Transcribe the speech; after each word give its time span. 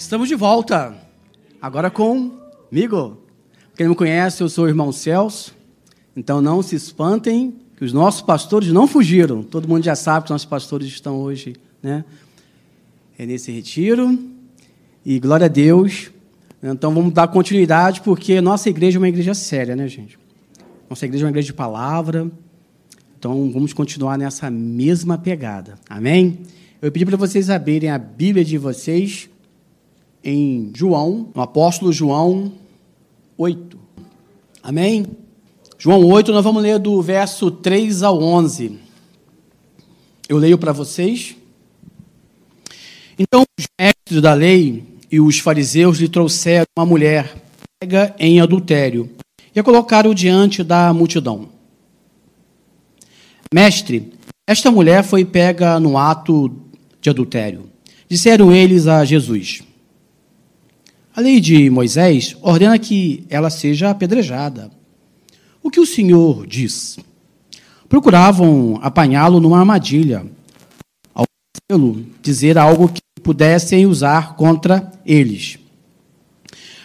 Estamos 0.00 0.30
de 0.30 0.34
volta, 0.34 0.96
agora 1.60 1.90
comigo. 1.90 3.18
Quem 3.76 3.84
não 3.84 3.90
me 3.90 3.94
conhece, 3.94 4.42
eu 4.42 4.48
sou 4.48 4.64
o 4.64 4.66
irmão 4.68 4.90
Celso, 4.90 5.54
então 6.16 6.40
não 6.40 6.62
se 6.62 6.74
espantem, 6.74 7.54
que 7.76 7.84
os 7.84 7.92
nossos 7.92 8.22
pastores 8.22 8.72
não 8.72 8.86
fugiram. 8.86 9.42
Todo 9.42 9.68
mundo 9.68 9.84
já 9.84 9.94
sabe 9.94 10.24
que 10.24 10.28
os 10.28 10.30
nossos 10.30 10.46
pastores 10.46 10.88
estão 10.88 11.20
hoje 11.20 11.54
né, 11.82 12.02
é 13.18 13.26
nesse 13.26 13.52
retiro, 13.52 14.18
e 15.04 15.20
glória 15.20 15.44
a 15.44 15.48
Deus. 15.50 16.10
Então 16.62 16.94
vamos 16.94 17.12
dar 17.12 17.28
continuidade, 17.28 18.00
porque 18.00 18.40
nossa 18.40 18.70
igreja 18.70 18.96
é 18.96 19.00
uma 19.00 19.08
igreja 19.08 19.34
séria, 19.34 19.76
né, 19.76 19.86
gente? 19.86 20.18
Nossa 20.88 21.04
igreja 21.04 21.24
é 21.24 21.26
uma 21.26 21.30
igreja 21.30 21.48
de 21.48 21.54
palavra, 21.54 22.26
então 23.18 23.50
vamos 23.52 23.74
continuar 23.74 24.16
nessa 24.16 24.50
mesma 24.50 25.18
pegada, 25.18 25.74
amém? 25.86 26.38
Eu 26.80 26.90
pedi 26.90 27.04
para 27.04 27.18
vocês 27.18 27.50
abrirem 27.50 27.90
a 27.90 27.98
Bíblia 27.98 28.42
de 28.42 28.56
vocês 28.56 29.28
em 30.22 30.70
João, 30.74 31.28
no 31.34 31.42
apóstolo 31.42 31.92
João 31.92 32.52
8. 33.36 33.78
Amém? 34.62 35.06
João 35.78 36.04
8, 36.04 36.32
nós 36.32 36.44
vamos 36.44 36.62
ler 36.62 36.78
do 36.78 37.00
verso 37.00 37.50
3 37.50 38.02
ao 38.02 38.22
11. 38.22 38.78
Eu 40.28 40.36
leio 40.36 40.58
para 40.58 40.72
vocês. 40.72 41.34
Então, 43.18 43.42
os 43.58 43.66
mestres 43.80 44.20
da 44.20 44.34
lei 44.34 44.84
e 45.10 45.20
os 45.20 45.38
fariseus 45.38 45.98
lhe 45.98 46.08
trouxeram 46.08 46.66
uma 46.78 46.86
mulher 46.86 47.34
pega 47.80 48.14
em 48.18 48.40
adultério 48.40 49.08
e 49.54 49.58
a 49.58 49.62
colocaram 49.62 50.12
diante 50.12 50.62
da 50.62 50.92
multidão. 50.92 51.48
Mestre, 53.52 54.12
esta 54.46 54.70
mulher 54.70 55.02
foi 55.02 55.24
pega 55.24 55.80
no 55.80 55.96
ato 55.96 56.54
de 57.00 57.08
adultério. 57.08 57.70
Disseram 58.08 58.52
eles 58.52 58.86
a 58.86 59.04
Jesus: 59.04 59.62
a 61.14 61.20
lei 61.20 61.40
de 61.40 61.68
Moisés 61.68 62.36
ordena 62.40 62.78
que 62.78 63.24
ela 63.28 63.50
seja 63.50 63.90
apedrejada. 63.90 64.70
O 65.62 65.70
que 65.70 65.80
o 65.80 65.86
Senhor 65.86 66.46
diz? 66.46 66.98
Procuravam 67.88 68.78
apanhá-lo 68.80 69.40
numa 69.40 69.58
armadilha, 69.58 70.24
ao 71.12 71.24
dizer 72.22 72.56
algo 72.56 72.88
que 72.88 73.00
pudessem 73.22 73.86
usar 73.86 74.36
contra 74.36 74.90
eles. 75.04 75.58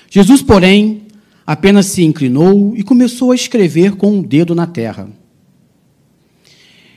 Jesus, 0.10 0.42
porém, 0.42 1.04
apenas 1.46 1.88
se 1.88 2.04
inclinou 2.04 2.76
e 2.76 2.84
começou 2.84 3.32
a 3.32 3.36
escrever 3.36 3.96
com 3.96 4.08
o 4.08 4.18
um 4.18 4.22
dedo 4.22 4.56
na 4.56 4.66
terra. 4.66 5.08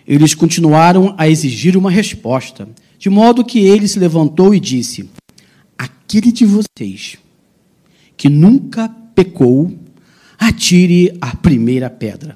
Eles 0.07 0.35
continuaram 0.35 1.15
a 1.19 1.29
exigir 1.29 1.77
uma 1.77 1.91
resposta, 1.91 2.67
de 2.99 3.11
modo 3.11 3.45
que 3.45 3.59
ele 3.59 3.87
se 3.87 3.99
levantou 3.99 4.55
e 4.55 4.61
disse: 4.61 5.11
aquele 6.09 6.33
de 6.33 6.47
vocês 6.47 7.19
que 8.17 8.31
nunca 8.31 8.89
pecou, 9.15 9.71
atire 10.39 11.15
a 11.21 11.37
primeira 11.37 11.91
pedra. 11.91 12.35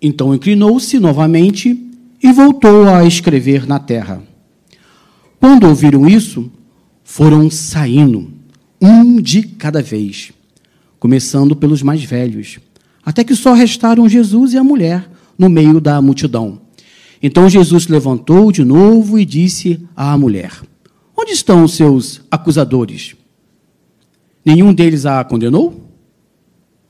Então 0.00 0.34
inclinou-se 0.34 0.98
novamente 0.98 1.78
e 2.22 2.32
voltou 2.32 2.88
a 2.88 3.04
escrever 3.04 3.66
na 3.66 3.78
terra. 3.78 4.22
Quando 5.38 5.68
ouviram 5.68 6.08
isso, 6.08 6.50
foram 7.04 7.50
saindo, 7.50 8.32
um 8.80 9.20
de 9.20 9.42
cada 9.42 9.82
vez, 9.82 10.32
começando 10.98 11.54
pelos 11.54 11.82
mais 11.82 12.02
velhos, 12.02 12.58
até 13.04 13.22
que 13.22 13.36
só 13.36 13.52
restaram 13.52 14.08
Jesus 14.08 14.54
e 14.54 14.58
a 14.58 14.64
mulher 14.64 15.06
no 15.36 15.50
meio 15.50 15.82
da 15.82 16.00
multidão. 16.00 16.62
Então 17.22 17.46
Jesus 17.46 17.88
levantou 17.88 18.50
de 18.50 18.64
novo 18.64 19.18
e 19.18 19.24
disse 19.26 19.86
à 19.94 20.16
mulher: 20.16 20.52
Onde 21.20 21.32
estão 21.32 21.64
os 21.64 21.74
seus 21.74 22.20
acusadores? 22.30 23.16
Nenhum 24.44 24.72
deles 24.72 25.04
a 25.04 25.24
condenou? 25.24 25.90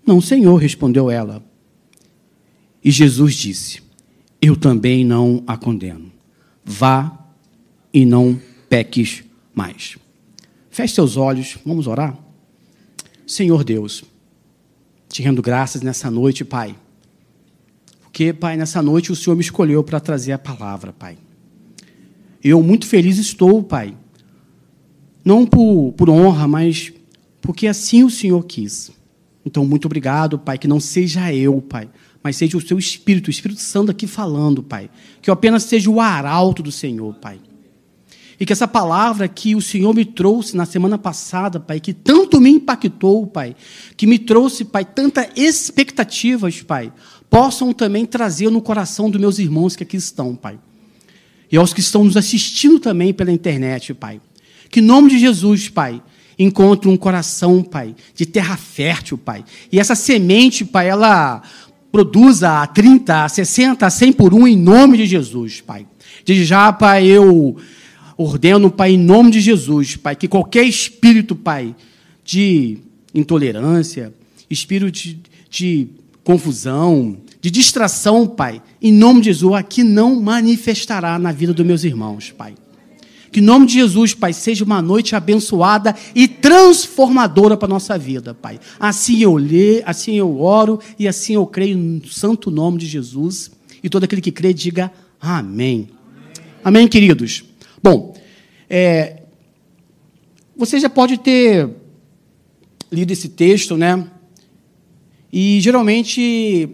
Não, 0.06 0.20
Senhor, 0.20 0.56
respondeu 0.56 1.10
ela. 1.10 1.42
E 2.84 2.90
Jesus 2.90 3.34
disse: 3.34 3.82
Eu 4.38 4.54
também 4.54 5.02
não 5.02 5.42
a 5.46 5.56
condeno. 5.56 6.12
Vá 6.62 7.26
e 7.90 8.04
não 8.04 8.38
peques 8.68 9.24
mais. 9.54 9.96
Feche 10.68 10.94
seus 10.94 11.16
olhos, 11.16 11.56
vamos 11.64 11.86
orar? 11.86 12.14
Senhor 13.26 13.64
Deus, 13.64 14.04
te 15.08 15.22
rendo 15.22 15.40
graças 15.40 15.80
nessa 15.80 16.10
noite, 16.10 16.44
Pai. 16.44 16.76
Porque, 18.02 18.34
Pai, 18.34 18.58
nessa 18.58 18.82
noite 18.82 19.10
o 19.10 19.16
Senhor 19.16 19.36
me 19.36 19.42
escolheu 19.42 19.82
para 19.82 19.98
trazer 19.98 20.32
a 20.32 20.38
palavra, 20.38 20.92
Pai. 20.92 21.16
Eu 22.44 22.62
muito 22.62 22.86
feliz 22.86 23.16
estou, 23.16 23.62
Pai, 23.62 23.96
não 25.28 25.44
por, 25.44 25.92
por 25.92 26.08
honra, 26.08 26.48
mas 26.48 26.90
porque 27.42 27.66
assim 27.66 28.02
o 28.02 28.08
Senhor 28.08 28.42
quis. 28.46 28.90
Então, 29.44 29.66
muito 29.66 29.84
obrigado, 29.84 30.38
Pai, 30.38 30.56
que 30.56 30.66
não 30.66 30.80
seja 30.80 31.32
eu, 31.34 31.60
Pai, 31.60 31.86
mas 32.22 32.36
seja 32.36 32.56
o 32.56 32.66
seu 32.66 32.78
Espírito, 32.78 33.28
o 33.28 33.30
Espírito 33.30 33.60
Santo 33.60 33.90
aqui 33.90 34.06
falando, 34.06 34.62
Pai. 34.62 34.88
Que 35.20 35.28
eu 35.28 35.34
apenas 35.34 35.64
seja 35.64 35.90
o 35.90 36.00
arauto 36.00 36.62
do 36.62 36.72
Senhor, 36.72 37.14
Pai. 37.16 37.38
E 38.40 38.46
que 38.46 38.54
essa 38.54 38.66
palavra 38.66 39.28
que 39.28 39.54
o 39.54 39.60
Senhor 39.60 39.94
me 39.94 40.06
trouxe 40.06 40.56
na 40.56 40.64
semana 40.64 40.96
passada, 40.96 41.60
Pai, 41.60 41.78
que 41.78 41.92
tanto 41.92 42.40
me 42.40 42.48
impactou, 42.48 43.26
Pai, 43.26 43.54
que 43.98 44.06
me 44.06 44.18
trouxe, 44.18 44.64
Pai, 44.64 44.86
tantas 44.86 45.28
expectativas, 45.36 46.62
Pai, 46.62 46.90
possam 47.28 47.74
também 47.74 48.06
trazer 48.06 48.48
no 48.48 48.62
coração 48.62 49.10
dos 49.10 49.20
meus 49.20 49.38
irmãos 49.38 49.76
que 49.76 49.82
aqui 49.82 49.98
estão, 49.98 50.34
Pai. 50.34 50.58
E 51.52 51.56
aos 51.58 51.74
que 51.74 51.80
estão 51.80 52.02
nos 52.02 52.16
assistindo 52.16 52.78
também 52.78 53.12
pela 53.12 53.30
internet, 53.30 53.92
Pai. 53.92 54.22
Que 54.70 54.80
em 54.80 54.82
nome 54.82 55.10
de 55.10 55.18
Jesus, 55.18 55.68
Pai, 55.68 56.02
encontre 56.38 56.88
um 56.88 56.96
coração, 56.96 57.62
Pai, 57.62 57.94
de 58.14 58.24
terra 58.24 58.56
fértil, 58.56 59.18
Pai. 59.18 59.44
E 59.72 59.80
essa 59.80 59.94
semente, 59.94 60.64
Pai, 60.64 60.88
ela 60.88 61.42
produza 61.90 62.62
a 62.62 62.66
30, 62.66 63.24
a 63.24 63.28
60, 63.28 63.86
a 63.86 63.90
100 63.90 64.12
por 64.12 64.34
um 64.34 64.46
em 64.46 64.56
nome 64.56 64.98
de 64.98 65.06
Jesus, 65.06 65.60
Pai. 65.60 65.86
Desde 66.24 66.44
já, 66.44 66.72
Pai, 66.72 67.06
eu 67.06 67.56
ordeno, 68.16 68.70
Pai, 68.70 68.92
em 68.92 68.98
nome 68.98 69.30
de 69.30 69.40
Jesus, 69.40 69.96
Pai, 69.96 70.14
que 70.14 70.28
qualquer 70.28 70.64
espírito, 70.64 71.34
Pai, 71.34 71.74
de 72.24 72.78
intolerância, 73.14 74.12
espírito 74.50 74.90
de, 74.90 75.20
de 75.50 75.88
confusão, 76.22 77.16
de 77.40 77.50
distração, 77.50 78.26
Pai, 78.26 78.60
em 78.82 78.92
nome 78.92 79.20
de 79.20 79.26
Jesus, 79.26 79.54
aqui 79.54 79.82
não 79.82 80.20
manifestará 80.20 81.18
na 81.18 81.32
vida 81.32 81.54
dos 81.54 81.64
meus 81.64 81.84
irmãos, 81.84 82.30
Pai. 82.30 82.54
Que 83.30 83.40
em 83.40 83.42
nome 83.42 83.66
de 83.66 83.74
Jesus, 83.74 84.14
Pai, 84.14 84.32
seja 84.32 84.64
uma 84.64 84.80
noite 84.80 85.14
abençoada 85.14 85.94
e 86.14 86.26
transformadora 86.26 87.56
para 87.56 87.66
a 87.66 87.68
nossa 87.68 87.98
vida, 87.98 88.34
Pai. 88.34 88.58
Assim 88.80 89.20
eu 89.20 89.36
lê, 89.36 89.82
assim 89.84 90.14
eu 90.14 90.40
oro 90.40 90.80
e 90.98 91.06
assim 91.06 91.34
eu 91.34 91.46
creio 91.46 91.76
no 91.76 92.06
santo 92.08 92.50
nome 92.50 92.78
de 92.78 92.86
Jesus. 92.86 93.50
E 93.82 93.88
todo 93.88 94.04
aquele 94.04 94.22
que 94.22 94.32
crê, 94.32 94.52
diga 94.52 94.90
amém. 95.20 95.88
Amém, 95.88 95.88
amém 96.64 96.88
queridos? 96.88 97.44
Bom, 97.82 98.14
é, 98.68 99.22
você 100.56 100.80
já 100.80 100.90
pode 100.90 101.18
ter 101.18 101.68
lido 102.90 103.12
esse 103.12 103.28
texto, 103.28 103.76
né? 103.76 104.06
E 105.32 105.60
geralmente 105.60 106.68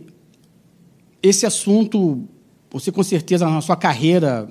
esse 1.22 1.44
assunto, 1.44 2.22
você 2.70 2.92
com 2.92 3.02
certeza 3.02 3.48
na 3.48 3.60
sua 3.60 3.76
carreira 3.76 4.48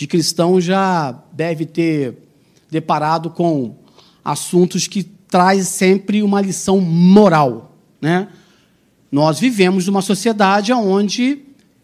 de 0.00 0.06
cristão 0.06 0.58
já 0.58 1.12
deve 1.30 1.66
ter 1.66 2.16
deparado 2.70 3.28
com 3.28 3.76
assuntos 4.24 4.88
que 4.88 5.02
traz 5.02 5.68
sempre 5.68 6.22
uma 6.22 6.40
lição 6.40 6.80
moral, 6.80 7.78
né? 8.00 8.28
Nós 9.12 9.38
vivemos 9.38 9.86
numa 9.86 10.00
sociedade 10.00 10.72
onde 10.72 11.40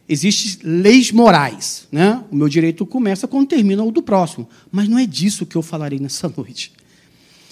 existem 0.08 0.66
leis 0.66 1.12
morais, 1.12 1.86
né? 1.92 2.24
O 2.32 2.36
meu 2.36 2.48
direito 2.48 2.86
começa 2.86 3.28
quando 3.28 3.48
termina 3.48 3.84
o 3.84 3.92
do 3.92 4.00
próximo, 4.00 4.48
mas 4.72 4.88
não 4.88 4.98
é 4.98 5.04
disso 5.04 5.44
que 5.44 5.54
eu 5.54 5.60
falarei 5.60 5.98
nessa 5.98 6.26
noite. 6.34 6.72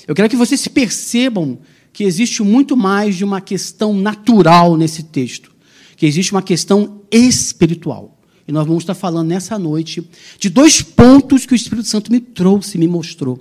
Eu 0.08 0.14
quero 0.14 0.30
que 0.30 0.36
vocês 0.36 0.66
percebam 0.66 1.58
que 1.92 2.04
existe 2.04 2.42
muito 2.42 2.74
mais 2.74 3.16
de 3.16 3.24
uma 3.24 3.42
questão 3.42 3.92
natural 3.92 4.78
nesse 4.78 5.02
texto, 5.02 5.52
que 5.94 6.06
existe 6.06 6.32
uma 6.32 6.42
questão 6.42 7.02
espiritual. 7.10 8.13
E 8.46 8.52
nós 8.52 8.66
vamos 8.66 8.82
estar 8.82 8.94
falando 8.94 9.28
nessa 9.28 9.58
noite 9.58 10.06
de 10.38 10.50
dois 10.50 10.82
pontos 10.82 11.46
que 11.46 11.54
o 11.54 11.56
Espírito 11.56 11.88
Santo 11.88 12.12
me 12.12 12.20
trouxe, 12.20 12.76
me 12.76 12.86
mostrou. 12.86 13.40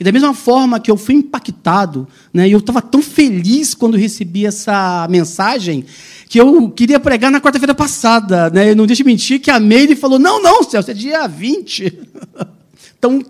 E 0.00 0.04
da 0.04 0.12
mesma 0.12 0.32
forma 0.32 0.78
que 0.78 0.90
eu 0.90 0.96
fui 0.96 1.16
impactado, 1.16 2.06
né, 2.32 2.48
eu 2.48 2.58
estava 2.58 2.80
tão 2.80 3.02
feliz 3.02 3.74
quando 3.74 3.96
recebi 3.96 4.46
essa 4.46 5.08
mensagem, 5.10 5.84
que 6.28 6.40
eu 6.40 6.70
queria 6.70 7.00
pregar 7.00 7.32
na 7.32 7.40
quarta-feira 7.40 7.74
passada. 7.74 8.48
Né, 8.48 8.74
não 8.76 8.86
deixe 8.86 9.02
mentir 9.02 9.40
que 9.40 9.50
a 9.50 9.58
Meire 9.58 9.96
falou: 9.96 10.18
não, 10.18 10.40
não, 10.40 10.62
Celso, 10.62 10.90
é 10.90 10.94
dia 10.94 11.26
20. 11.26 11.98
tão, 13.00 13.24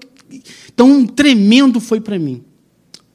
tão 0.76 1.06
tremendo 1.06 1.80
foi 1.80 2.00
para 2.00 2.18
mim. 2.18 2.42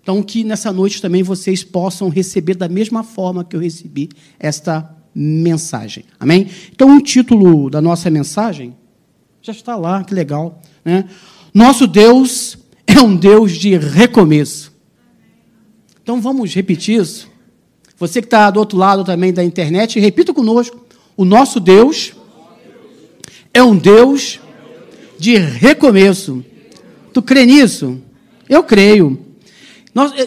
Então, 0.01 0.21
que 0.21 0.43
nessa 0.43 0.71
noite 0.73 1.01
também 1.01 1.21
vocês 1.21 1.63
possam 1.63 2.09
receber 2.09 2.55
da 2.55 2.67
mesma 2.67 3.03
forma 3.03 3.43
que 3.43 3.55
eu 3.55 3.59
recebi 3.59 4.09
esta 4.39 4.93
mensagem. 5.13 6.05
Amém? 6.19 6.49
Então, 6.71 6.97
o 6.97 7.01
título 7.01 7.69
da 7.69 7.81
nossa 7.81 8.09
mensagem 8.09 8.75
já 9.41 9.51
está 9.51 9.75
lá, 9.75 10.03
que 10.03 10.13
legal. 10.13 10.61
Né? 10.85 11.05
Nosso 11.53 11.85
Deus 11.85 12.57
é 12.87 13.01
um 13.01 13.15
Deus 13.15 13.51
de 13.53 13.77
recomeço. 13.77 14.73
Então 16.01 16.19
vamos 16.19 16.53
repetir 16.53 16.99
isso? 17.01 17.29
Você 17.97 18.21
que 18.21 18.27
está 18.27 18.49
do 18.49 18.59
outro 18.59 18.77
lado 18.77 19.03
também 19.03 19.31
da 19.31 19.43
internet, 19.43 19.99
repita 19.99 20.33
conosco. 20.33 20.85
O 21.15 21.23
nosso 21.23 21.59
Deus 21.59 22.13
é 23.53 23.63
um 23.63 23.77
Deus 23.77 24.39
de 25.17 25.37
recomeço. 25.37 26.43
Tu 27.13 27.21
crê 27.21 27.45
nisso? 27.45 28.01
Eu 28.49 28.63
creio. 28.63 29.19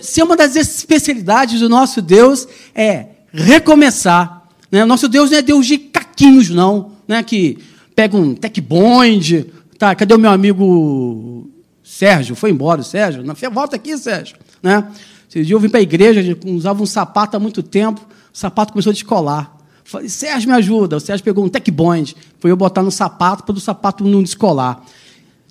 se 0.00 0.21
é 0.21 0.25
uma 0.25 0.37
das 0.37 0.56
especialidades 0.56 1.61
do 1.61 1.69
nosso 1.69 2.00
Deus 2.00 2.49
é 2.75 3.06
recomeçar. 3.32 4.36
Né? 4.71 4.85
Nosso 4.85 5.09
Deus 5.09 5.31
não 5.31 5.39
é 5.39 5.43
Deus 5.43 5.67
de 5.67 5.79
caquinhos, 5.79 6.51
não. 6.51 6.93
Né? 7.07 7.23
Que 7.23 7.59
pega 7.95 8.17
um 8.17 8.35
tech 8.35 8.61
bond. 8.61 9.47
Tá, 9.79 9.95
cadê 9.95 10.15
o 10.15 10.19
meu 10.19 10.31
amigo 10.31 11.51
Sérgio? 11.83 12.35
Foi 12.35 12.51
embora 12.51 12.81
o 12.81 12.85
Sérgio? 12.85 13.23
Volta 13.53 13.77
aqui, 13.77 13.97
Sérgio. 13.97 14.37
Né? 14.63 14.87
Esse 15.29 15.45
dia 15.45 15.55
eu 15.55 15.61
vim 15.61 15.69
para 15.69 15.81
a 15.81 15.83
igreja, 15.83 16.39
usava 16.47 16.83
um 16.83 16.87
sapato 16.87 17.37
há 17.37 17.41
muito 17.41 17.63
tempo, 17.63 18.01
o 18.33 18.39
sapato 18.39 18.73
começou 18.73 18.91
a 18.91 18.95
descolar. 18.95 19.57
Falei, 19.85 20.09
Sérgio, 20.09 20.49
me 20.49 20.57
ajuda. 20.57 20.97
O 20.97 21.01
Sérgio 21.01 21.25
pegou 21.25 21.45
um 21.45 21.49
tech 21.49 21.71
bond, 21.71 22.17
foi 22.39 22.51
eu 22.51 22.57
botar 22.57 22.83
no 22.83 22.91
sapato 22.91 23.45
para 23.45 23.55
o 23.55 23.61
sapato 23.61 24.05
não 24.05 24.23
descolar. 24.23 24.83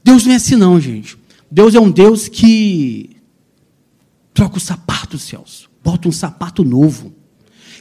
Deus 0.03 0.25
não 0.25 0.33
é 0.33 0.35
assim, 0.35 0.55
não, 0.55 0.79
gente. 0.79 1.17
Deus 1.49 1.73
é 1.73 1.79
um 1.79 1.89
Deus 1.89 2.27
que 2.27 3.15
troca 4.33 4.57
o 4.57 4.59
sapato, 4.59 5.17
Celso. 5.17 5.69
Bota 5.83 6.07
um 6.07 6.11
sapato 6.11 6.63
novo. 6.63 7.13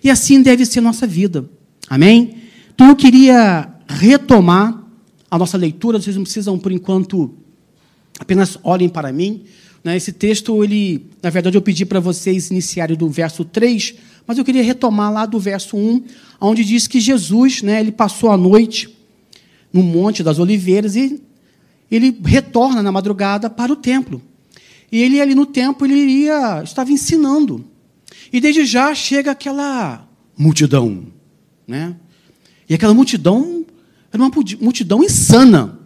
E 0.05 0.11
assim 0.11 0.43
deve 0.43 0.67
ser 0.67 0.83
nossa 0.83 1.07
vida. 1.07 1.49
Amém? 1.89 2.35
Então 2.75 2.89
eu 2.89 2.95
queria 2.95 3.71
retomar 3.89 4.85
a 5.31 5.39
nossa 5.39 5.57
leitura. 5.57 5.99
Vocês 5.99 6.15
não 6.15 6.25
precisam, 6.25 6.59
por 6.59 6.71
enquanto, 6.71 7.35
apenas 8.21 8.59
olhem 8.63 8.91
para 8.91 9.11
mim. 9.11 9.45
Né? 9.83 9.97
Esse 9.97 10.13
texto, 10.13 10.63
ele, 10.63 11.07
na 11.23 11.31
verdade, 11.31 11.57
eu 11.57 11.63
pedi 11.63 11.87
para 11.87 12.01
vocês 12.01 12.51
iniciarem 12.51 12.95
do 12.95 13.09
verso 13.09 13.47
3, 13.47 13.95
mas 14.27 14.37
eu 14.37 14.45
queria 14.45 14.63
retomar 14.63 15.11
lá 15.11 15.25
do 15.25 15.41
verso 15.41 15.75
1, 15.75 16.05
onde 16.39 16.65
diz 16.65 16.87
que 16.87 17.01
Jesus, 17.01 17.63
né, 17.63 17.81
ele 17.81 17.93
passou 17.93 18.31
a 18.31 18.37
noite 18.37 18.95
no 19.73 19.83
Monte 19.83 20.23
das 20.23 20.39
Oliveiras 20.39 20.97
e 20.97 21.19
ele 21.91 22.19
retorna 22.25 22.83
na 22.83 22.93
madrugada 22.93 23.49
para 23.49 23.73
o 23.73 23.77
templo. 23.77 24.21
E 24.93 25.03
ele 25.03 25.19
ali 25.19 25.35
no 25.35 25.47
templo 25.47 25.87
ele 25.87 25.97
iria, 25.97 26.63
estava 26.63 26.93
ensinando. 26.93 27.65
E 28.35 28.41
desde 28.41 28.65
já 28.65 28.93
chega 28.93 29.31
aquela 29.31 30.09
multidão, 30.37 31.07
né? 31.69 31.95
E 32.69 32.75
aquela 32.75 32.93
multidão 32.93 33.65
era 34.13 34.21
uma 34.21 34.29
multidão 34.61 35.05
insana, 35.05 35.79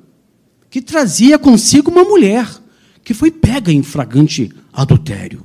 que 0.70 0.80
trazia 0.80 1.38
consigo 1.38 1.90
uma 1.90 2.04
mulher 2.04 2.48
que 3.04 3.12
foi 3.12 3.30
pega 3.30 3.70
em 3.70 3.82
flagrante 3.82 4.50
adultério. 4.72 5.44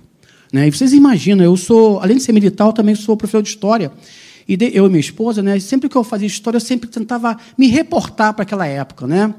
Né? 0.54 0.70
E 0.70 0.72
vocês 0.72 0.94
imaginam, 0.94 1.44
eu 1.44 1.58
sou, 1.58 2.00
além 2.00 2.16
de 2.16 2.24
ser 2.24 2.32
militar, 2.32 2.72
também 2.72 2.96
sou 2.96 3.18
professor 3.18 3.44
de 3.44 3.50
história. 3.50 3.92
E 4.48 4.58
eu 4.72 4.86
e 4.86 4.90
minha 4.90 5.02
esposa, 5.02 5.44
né, 5.44 5.60
sempre 5.60 5.90
que 5.90 5.98
eu 5.98 6.06
fazia 6.06 6.28
história, 6.28 6.56
eu 6.56 6.62
sempre 6.62 6.90
tentava 6.90 7.38
me 7.58 7.68
reportar 7.68 8.34
para 8.34 8.44
aquela 8.44 8.66
época. 8.66 9.06
Né? 9.06 9.36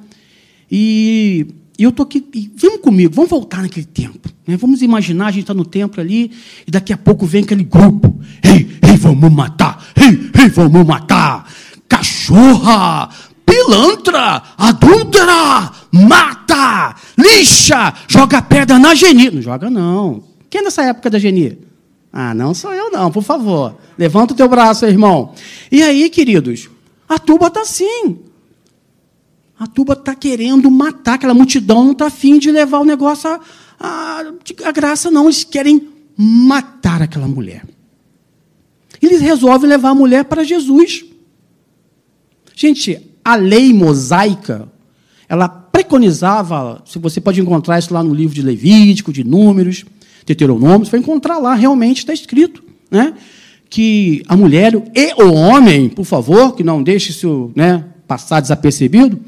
E, 0.71 1.47
e 1.79 1.83
eu 1.83 1.91
estou 1.91 2.05
aqui, 2.05 2.25
e, 2.35 2.51
vamos 2.57 2.81
comigo, 2.81 3.15
vamos 3.15 3.31
voltar 3.31 3.63
naquele 3.63 3.87
tempo. 3.87 4.29
Né? 4.47 4.57
Vamos 4.57 4.83
imaginar, 4.83 5.27
a 5.27 5.31
gente 5.31 5.43
está 5.43 5.55
no 5.55 5.65
templo 5.65 6.01
ali, 6.01 6.31
e 6.67 6.71
daqui 6.71 6.93
a 6.93 6.97
pouco 6.97 7.27
vem 7.27 7.43
aquele 7.43 7.65
grupo. 7.65 8.21
Ei, 8.43 8.79
ei, 8.83 8.97
vamos 8.97 9.33
matar! 9.33 9.85
Ei, 9.97 10.31
ei, 10.43 10.49
vamos 10.49 10.87
matar! 10.87 11.51
Cachorra! 11.89 13.11
pilantra, 13.55 14.43
adúltera, 14.57 15.71
mata, 15.93 16.97
lixa, 17.17 17.95
joga 18.09 18.43
pedra 18.43 18.79
na 18.79 18.95
Geni. 18.95 19.31
Não 19.31 19.43
joga, 19.43 19.71
não. 19.71 20.25
Quem 20.51 20.61
é 20.61 20.65
nessa 20.65 20.83
época 20.83 21.11
da 21.11 21.19
Geni? 21.19 21.59
Ah, 22.13 22.35
não 22.35 22.55
sou 22.55 22.73
eu, 22.73 22.91
não, 22.91 23.11
por 23.11 23.23
favor. 23.23 23.77
Levanta 23.99 24.35
o 24.35 24.37
teu 24.37 24.49
braço, 24.49 24.87
irmão. 24.87 25.33
E 25.71 25.83
aí, 25.83 26.09
queridos, 26.11 26.69
a 27.09 27.19
tuba 27.19 27.49
está 27.49 27.63
assim. 27.63 28.19
A 29.65 29.67
tuba 29.67 29.95
está 29.95 30.15
querendo 30.15 30.71
matar, 30.71 31.15
aquela 31.15 31.33
multidão 31.33 31.85
não 31.85 31.93
está 31.93 32.09
afim 32.09 32.39
de 32.39 32.51
levar 32.51 32.81
o 32.81 32.85
negócio 32.85 33.31
a, 33.31 33.41
a, 33.81 34.25
a 34.69 34.73
graça, 34.73 35.11
não. 35.11 35.25
Eles 35.25 35.43
querem 35.43 35.89
matar 36.15 37.01
aquela 37.01 37.27
mulher. 37.27 37.65
Eles 39.01 39.23
resolvem 39.23 39.71
levar 39.71 39.89
a 39.89 39.95
mulher 39.95 40.27
para 40.27 40.45
Jesus. 40.45 41.07
Gente, 42.55 43.01
a 43.25 43.37
lei 43.37 43.73
mosaica, 43.73 44.69
ela 45.27 45.49
preconizava, 45.49 46.83
se 46.85 46.99
você 46.99 47.19
pode 47.19 47.41
encontrar 47.41 47.79
isso 47.79 47.95
lá 47.95 48.03
no 48.03 48.13
livro 48.13 48.35
de 48.35 48.43
Levítico, 48.43 49.15
de 49.15 49.25
Números, 49.25 49.87
Deuteronômio, 50.27 50.85
você 50.85 50.91
vai 50.91 51.01
encontrar 51.01 51.39
lá, 51.39 51.55
realmente 51.55 52.01
está 52.01 52.13
escrito, 52.13 52.63
né? 52.91 53.15
que 53.71 54.23
a 54.29 54.37
mulher 54.37 54.75
e 54.95 55.23
o 55.23 55.33
homem, 55.33 55.89
por 55.89 56.05
favor, 56.05 56.55
que 56.55 56.63
não 56.63 56.83
deixe 56.83 57.13
isso 57.13 57.51
né, 57.57 57.83
passar 58.07 58.41
desapercebido, 58.41 59.19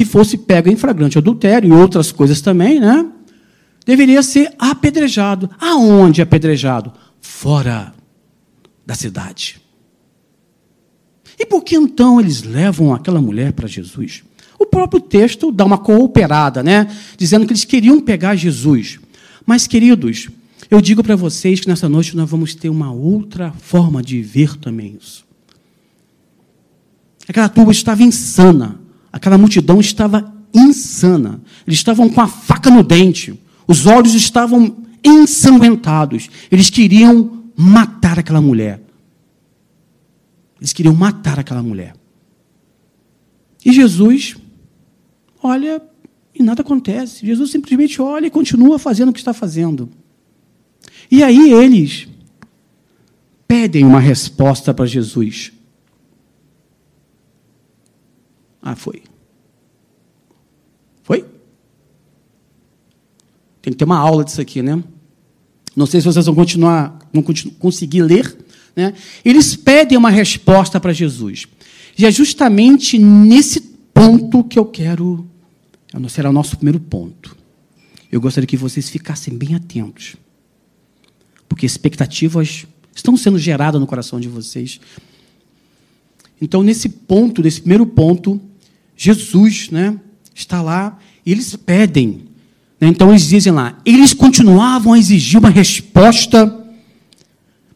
que 0.00 0.04
fosse 0.06 0.38
pego 0.38 0.70
em 0.70 0.76
flagrante 0.76 1.18
adultério 1.18 1.68
e 1.68 1.72
outras 1.72 2.10
coisas 2.10 2.40
também, 2.40 2.80
né? 2.80 3.06
Deveria 3.84 4.22
ser 4.22 4.50
apedrejado. 4.58 5.50
Aonde 5.60 6.22
apedrejado? 6.22 6.90
Fora 7.20 7.92
da 8.86 8.94
cidade. 8.94 9.60
E 11.38 11.44
por 11.44 11.62
que 11.62 11.76
então 11.76 12.18
eles 12.18 12.42
levam 12.42 12.94
aquela 12.94 13.20
mulher 13.20 13.52
para 13.52 13.68
Jesus? 13.68 14.22
O 14.58 14.64
próprio 14.64 15.02
texto 15.02 15.52
dá 15.52 15.66
uma 15.66 15.76
cooperada, 15.76 16.62
né? 16.62 16.88
Dizendo 17.18 17.44
que 17.44 17.52
eles 17.52 17.66
queriam 17.66 18.00
pegar 18.00 18.36
Jesus. 18.36 18.98
Mas, 19.44 19.66
queridos, 19.66 20.30
eu 20.70 20.80
digo 20.80 21.04
para 21.04 21.14
vocês 21.14 21.60
que 21.60 21.68
nessa 21.68 21.90
noite 21.90 22.16
nós 22.16 22.30
vamos 22.30 22.54
ter 22.54 22.70
uma 22.70 22.90
outra 22.90 23.52
forma 23.52 24.02
de 24.02 24.22
ver 24.22 24.56
também 24.56 24.96
isso. 24.98 25.26
Aquela 27.28 27.50
turma 27.50 27.70
estava 27.70 28.02
insana. 28.02 28.80
Aquela 29.12 29.38
multidão 29.38 29.80
estava 29.80 30.32
insana. 30.54 31.40
Eles 31.66 31.78
estavam 31.78 32.08
com 32.08 32.20
a 32.20 32.28
faca 32.28 32.70
no 32.70 32.82
dente. 32.82 33.38
Os 33.66 33.86
olhos 33.86 34.14
estavam 34.14 34.76
ensanguentados. 35.04 36.28
Eles 36.50 36.70
queriam 36.70 37.44
matar 37.56 38.18
aquela 38.18 38.40
mulher. 38.40 38.80
Eles 40.60 40.72
queriam 40.72 40.94
matar 40.94 41.38
aquela 41.38 41.62
mulher. 41.62 41.94
E 43.64 43.72
Jesus 43.72 44.36
olha 45.42 45.82
e 46.34 46.42
nada 46.42 46.62
acontece. 46.62 47.26
Jesus 47.26 47.50
simplesmente 47.50 48.00
olha 48.00 48.26
e 48.26 48.30
continua 48.30 48.78
fazendo 48.78 49.10
o 49.10 49.12
que 49.12 49.18
está 49.18 49.32
fazendo. 49.32 49.90
E 51.10 51.22
aí 51.22 51.52
eles 51.52 52.08
pedem 53.46 53.84
uma 53.84 54.00
resposta 54.00 54.72
para 54.72 54.86
Jesus. 54.86 55.52
Ah, 58.62 58.76
foi. 58.76 59.02
Foi? 61.02 61.24
Tem 63.62 63.72
que 63.72 63.78
ter 63.78 63.84
uma 63.84 63.98
aula 63.98 64.24
disso 64.24 64.40
aqui, 64.40 64.62
né? 64.62 64.82
Não 65.74 65.86
sei 65.86 66.00
se 66.00 66.06
vocês 66.06 66.26
vão 66.26 66.34
continuar, 66.34 66.98
vão 67.12 67.22
conseguir 67.58 68.02
ler 68.02 68.36
né? 68.74 68.94
Eles 69.24 69.56
pedem 69.56 69.98
uma 69.98 70.10
resposta 70.10 70.80
para 70.80 70.92
Jesus. 70.92 71.46
E 71.98 72.06
é 72.06 72.10
justamente 72.10 72.98
nesse 72.98 73.60
ponto 73.92 74.44
que 74.44 74.58
eu 74.58 74.64
quero. 74.64 75.26
Será 76.08 76.30
o 76.30 76.32
nosso 76.32 76.56
primeiro 76.56 76.78
ponto. 76.78 77.36
Eu 78.10 78.20
gostaria 78.20 78.46
que 78.46 78.56
vocês 78.56 78.88
ficassem 78.88 79.36
bem 79.36 79.54
atentos. 79.54 80.16
Porque 81.48 81.66
expectativas 81.66 82.64
estão 82.94 83.16
sendo 83.16 83.38
geradas 83.38 83.80
no 83.80 83.86
coração 83.86 84.20
de 84.20 84.28
vocês. 84.28 84.80
Então, 86.40 86.62
nesse 86.62 86.88
ponto, 86.88 87.42
nesse 87.42 87.60
primeiro 87.60 87.84
ponto, 87.84 88.40
Jesus 89.02 89.70
né, 89.70 89.98
está 90.34 90.60
lá 90.60 90.98
e 91.24 91.32
eles 91.32 91.56
pedem. 91.56 92.26
Né, 92.78 92.88
então, 92.88 93.08
eles 93.08 93.26
dizem 93.26 93.50
lá, 93.50 93.78
eles 93.86 94.12
continuavam 94.12 94.92
a 94.92 94.98
exigir 94.98 95.38
uma 95.40 95.48
resposta 95.48 96.58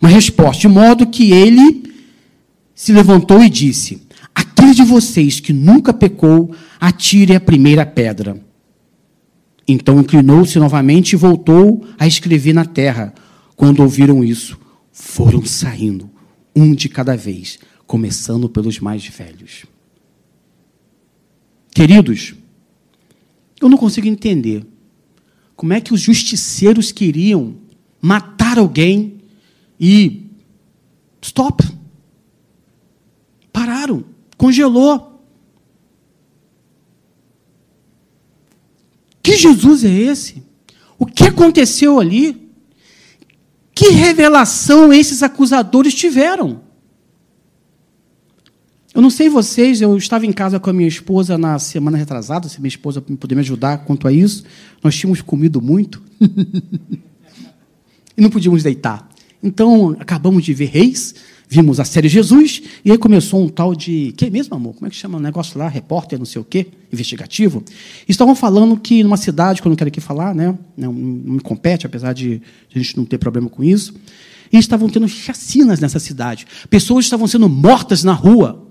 uma 0.04 0.10
resposta, 0.10 0.60
de 0.60 0.68
modo 0.68 1.06
que 1.06 1.32
ele 1.32 1.90
se 2.74 2.92
levantou 2.92 3.42
e 3.42 3.48
disse: 3.48 4.02
Aquele 4.34 4.74
de 4.74 4.82
vocês 4.82 5.40
que 5.40 5.50
nunca 5.50 5.94
pecou, 5.94 6.54
atire 6.78 7.34
a 7.34 7.40
primeira 7.40 7.86
pedra. 7.86 8.38
Então 9.66 9.98
inclinou-se 9.98 10.58
novamente 10.58 11.14
e 11.14 11.16
voltou 11.16 11.86
a 11.98 12.06
escrever 12.06 12.52
na 12.52 12.66
terra. 12.66 13.14
Quando 13.56 13.80
ouviram 13.80 14.22
isso, 14.22 14.58
foram 14.92 15.42
saindo, 15.46 16.10
um 16.54 16.74
de 16.74 16.90
cada 16.90 17.16
vez, 17.16 17.58
começando 17.86 18.46
pelos 18.46 18.80
mais 18.80 19.06
velhos. 19.06 19.64
Queridos, 21.74 22.34
eu 23.60 23.68
não 23.68 23.76
consigo 23.76 24.06
entender 24.06 24.64
como 25.56 25.72
é 25.72 25.80
que 25.80 25.92
os 25.92 26.00
justiceiros 26.00 26.92
queriam 26.92 27.56
matar 28.00 28.58
alguém 28.58 29.20
e 29.78 30.22
stop. 31.20 31.64
Pararam, 33.52 34.04
congelou. 34.36 35.20
Que 39.20 39.36
Jesus 39.36 39.84
é 39.84 39.90
esse? 39.90 40.44
O 40.96 41.06
que 41.06 41.24
aconteceu 41.24 41.98
ali? 41.98 42.50
Que 43.74 43.88
revelação 43.88 44.92
esses 44.92 45.24
acusadores 45.24 45.94
tiveram? 45.94 46.63
Eu 48.94 49.02
não 49.02 49.10
sei 49.10 49.28
vocês, 49.28 49.80
eu 49.80 49.96
estava 49.96 50.24
em 50.24 50.30
casa 50.30 50.60
com 50.60 50.70
a 50.70 50.72
minha 50.72 50.86
esposa 50.86 51.36
na 51.36 51.58
semana 51.58 51.98
retrasada, 51.98 52.48
se 52.48 52.60
minha 52.60 52.68
esposa 52.68 53.00
puder 53.00 53.34
me 53.34 53.40
ajudar 53.40 53.78
quanto 53.78 54.06
a 54.06 54.12
isso. 54.12 54.44
Nós 54.84 54.94
tínhamos 54.94 55.20
comido 55.20 55.60
muito 55.60 56.00
e 58.16 58.22
não 58.22 58.30
podíamos 58.30 58.62
deitar. 58.62 59.10
Então, 59.42 59.96
acabamos 59.98 60.44
de 60.44 60.54
ver 60.54 60.66
Reis, 60.66 61.12
vimos 61.48 61.80
a 61.80 61.84
série 61.84 62.08
Jesus, 62.08 62.62
e 62.84 62.92
aí 62.92 62.96
começou 62.96 63.42
um 63.42 63.48
tal 63.48 63.74
de. 63.74 64.14
Que 64.16 64.30
mesmo, 64.30 64.54
amor? 64.54 64.74
Como 64.74 64.86
é 64.86 64.90
que 64.90 64.94
chama 64.94 65.18
o 65.18 65.20
negócio 65.20 65.58
lá? 65.58 65.66
Repórter, 65.66 66.16
não 66.16 66.24
sei 66.24 66.40
o 66.40 66.44
quê, 66.44 66.68
investigativo. 66.92 67.64
Estavam 68.08 68.36
falando 68.36 68.76
que 68.76 69.02
numa 69.02 69.16
cidade, 69.16 69.60
que 69.60 69.66
eu 69.66 69.70
não 69.70 69.76
quero 69.76 69.88
aqui 69.88 70.00
falar, 70.00 70.32
né? 70.36 70.56
Não, 70.76 70.92
não 70.92 71.34
me 71.34 71.40
compete, 71.40 71.84
apesar 71.84 72.12
de 72.12 72.40
a 72.72 72.78
gente 72.78 72.96
não 72.96 73.04
ter 73.04 73.18
problema 73.18 73.48
com 73.48 73.64
isso. 73.64 73.92
E 74.52 74.56
estavam 74.56 74.88
tendo 74.88 75.08
chacinas 75.08 75.80
nessa 75.80 75.98
cidade. 75.98 76.46
Pessoas 76.70 77.06
estavam 77.06 77.26
sendo 77.26 77.48
mortas 77.48 78.04
na 78.04 78.12
rua. 78.12 78.63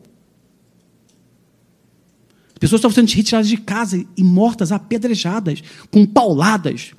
Pessoas 2.64 2.80
estavam 2.80 2.96
sendo 2.96 3.10
retiradas 3.10 3.50
de 3.50 3.58
casa 3.58 4.06
e 4.16 4.24
mortas, 4.24 4.72
apedrejadas, 4.72 5.62
com 5.92 6.06
pauladas. 6.06 6.94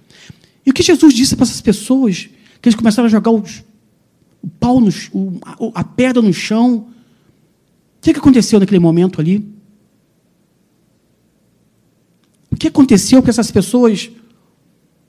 E 0.67 0.71
o 0.71 0.75
que 0.75 0.83
Jesus 0.83 1.15
disse 1.15 1.35
para 1.35 1.47
essas 1.47 1.63
pessoas? 1.63 2.29
Que 2.61 2.69
eles 2.69 2.77
começaram 2.77 3.07
a 3.07 3.11
jogar 3.11 3.31
os, 3.31 3.65
o 4.43 4.47
pau, 4.47 4.79
no, 4.79 4.91
o, 5.11 5.73
a, 5.75 5.83
pedra 5.83 6.21
no 6.21 6.35
chão. 6.35 6.77
O 6.77 6.87
que, 8.03 8.13
que 8.13 8.19
aconteceu 8.19 8.61
naquele 8.61 8.79
momento 8.79 9.23
ali? 9.23 9.43
O 12.51 12.57
que 12.57 12.69
aconteceu 12.69 13.23
para 13.23 13.31
essas 13.31 13.51
pessoas, 13.51 14.11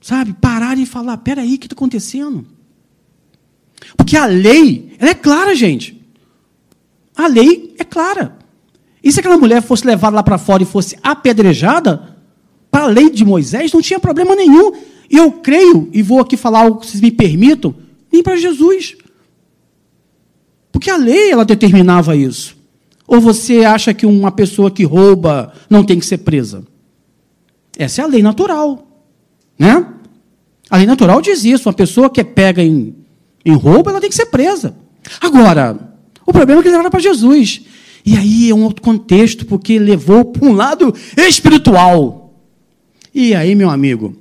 sabe, 0.00 0.32
pararem 0.40 0.84
e 0.84 0.86
falar: 0.86 1.18
peraí, 1.18 1.56
o 1.56 1.58
que 1.58 1.66
está 1.66 1.74
acontecendo? 1.74 2.46
Porque 3.94 4.16
a 4.16 4.24
lei, 4.24 4.96
ela 4.98 5.10
é 5.10 5.14
clara, 5.14 5.54
gente. 5.54 6.02
A 7.14 7.26
lei 7.26 7.74
é 7.78 7.84
clara. 7.84 8.45
E 9.06 9.12
se 9.12 9.20
aquela 9.20 9.38
mulher 9.38 9.62
fosse 9.62 9.86
levada 9.86 10.16
lá 10.16 10.22
para 10.24 10.36
fora 10.36 10.64
e 10.64 10.66
fosse 10.66 10.98
apedrejada, 11.00 12.16
para 12.72 12.86
a 12.86 12.88
lei 12.88 13.08
de 13.08 13.24
Moisés 13.24 13.72
não 13.72 13.80
tinha 13.80 14.00
problema 14.00 14.34
nenhum. 14.34 14.72
E 15.08 15.16
eu 15.16 15.30
creio, 15.30 15.88
e 15.92 16.02
vou 16.02 16.18
aqui 16.18 16.36
falar 16.36 16.62
algo 16.62 16.80
que 16.80 16.88
vocês 16.88 17.00
me 17.00 17.12
permitam, 17.12 17.72
nem 18.12 18.20
para 18.20 18.34
Jesus. 18.34 18.96
Porque 20.72 20.90
a 20.90 20.96
lei 20.96 21.30
ela 21.30 21.44
determinava 21.44 22.16
isso. 22.16 22.56
Ou 23.06 23.20
você 23.20 23.64
acha 23.64 23.94
que 23.94 24.04
uma 24.04 24.32
pessoa 24.32 24.72
que 24.72 24.82
rouba 24.82 25.52
não 25.70 25.84
tem 25.84 26.00
que 26.00 26.04
ser 26.04 26.18
presa? 26.18 26.64
Essa 27.78 28.02
é 28.02 28.04
a 28.04 28.08
lei 28.08 28.24
natural. 28.24 28.88
Né? 29.56 29.86
A 30.68 30.78
lei 30.78 30.86
natural 30.86 31.22
diz 31.22 31.44
isso. 31.44 31.68
Uma 31.68 31.74
pessoa 31.76 32.10
que 32.10 32.20
é 32.20 32.24
pega 32.24 32.60
em, 32.60 32.92
em 33.44 33.54
roubo, 33.54 33.88
ela 33.88 34.00
tem 34.00 34.10
que 34.10 34.16
ser 34.16 34.26
presa. 34.26 34.74
Agora, 35.20 35.94
o 36.26 36.32
problema 36.32 36.60
é 36.60 36.64
que 36.64 36.70
levaram 36.70 36.90
para 36.90 36.98
Jesus. 36.98 37.62
E 38.06 38.16
aí 38.16 38.50
é 38.50 38.54
um 38.54 38.62
outro 38.62 38.80
contexto, 38.80 39.44
porque 39.44 39.80
levou 39.80 40.24
para 40.26 40.46
um 40.46 40.52
lado 40.52 40.94
espiritual. 41.16 42.32
E 43.12 43.34
aí, 43.34 43.56
meu 43.56 43.68
amigo, 43.68 44.14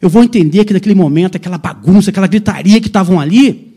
eu 0.00 0.08
vou 0.08 0.24
entender 0.24 0.64
que 0.64 0.72
naquele 0.72 0.94
momento, 0.94 1.36
aquela 1.36 1.58
bagunça, 1.58 2.08
aquela 2.08 2.26
gritaria 2.26 2.80
que 2.80 2.86
estavam 2.86 3.20
ali, 3.20 3.76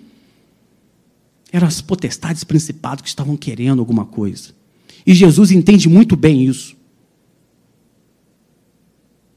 eram 1.51 1.67
as 1.67 1.81
potestades 1.81 2.45
principadas 2.45 3.01
que 3.01 3.09
estavam 3.09 3.35
querendo 3.35 3.79
alguma 3.79 4.05
coisa. 4.05 4.51
E 5.05 5.13
Jesus 5.13 5.51
entende 5.51 5.89
muito 5.89 6.15
bem 6.15 6.45
isso. 6.45 6.77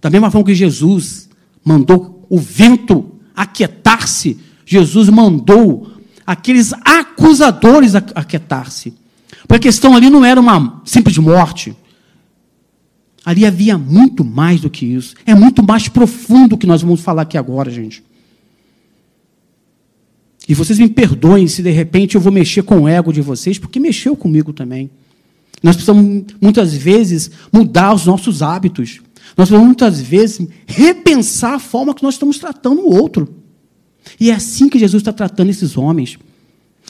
Da 0.01 0.09
mesma 0.09 0.31
forma 0.31 0.47
que 0.47 0.55
Jesus 0.55 1.29
mandou 1.65 2.27
o 2.29 2.39
vento 2.39 3.11
aquietar-se, 3.35 4.39
Jesus 4.65 5.09
mandou 5.09 5.91
aqueles 6.25 6.73
acusadores 6.85 7.97
aquietar-se. 7.97 9.00
Porque 9.47 9.55
a 9.55 9.71
questão 9.71 9.95
ali 9.95 10.11
não 10.11 10.25
era 10.25 10.41
uma 10.41 10.83
simples 10.85 11.17
morte. 11.19 11.75
Ali 13.25 13.45
havia 13.45 13.77
muito 13.77 14.25
mais 14.25 14.61
do 14.61 14.71
que 14.71 14.87
isso. 14.87 15.15
É 15.27 15.35
muito 15.35 15.63
mais 15.63 15.89
profundo 15.89 16.57
que 16.57 16.67
nós 16.67 16.83
vamos 16.83 17.01
falar 17.01 17.23
aqui 17.23 17.37
agora, 17.37 17.71
gente. 17.71 18.03
E 20.49 20.55
vocês 20.55 20.79
me 20.79 20.89
perdoem 20.89 21.47
se 21.47 21.63
de 21.63 21.71
repente 21.71 22.15
eu 22.15 22.21
vou 22.21 22.33
mexer 22.33 22.63
com 22.63 22.81
o 22.81 22.89
ego 22.89 23.13
de 23.13 23.21
vocês, 23.21 23.59
porque 23.59 23.79
mexeu 23.79 24.17
comigo 24.17 24.53
também. 24.53 24.91
Nós 25.63 25.77
precisamos 25.77 26.25
muitas 26.41 26.75
vezes 26.75 27.31
mudar 27.53 27.95
os 27.95 28.07
nossos 28.07 28.43
hábitos. 28.43 29.01
Nós 29.37 29.49
precisamos 29.49 29.67
muitas 29.67 30.01
vezes 30.01 30.49
repensar 30.67 31.55
a 31.55 31.59
forma 31.59 31.95
que 31.95 32.03
nós 32.03 32.15
estamos 32.15 32.39
tratando 32.39 32.81
o 32.81 32.95
outro. 32.95 33.33
E 34.19 34.31
é 34.31 34.35
assim 34.35 34.69
que 34.69 34.79
Jesus 34.79 35.03
está 35.03 35.13
tratando 35.13 35.51
esses 35.51 35.77
homens. 35.77 36.19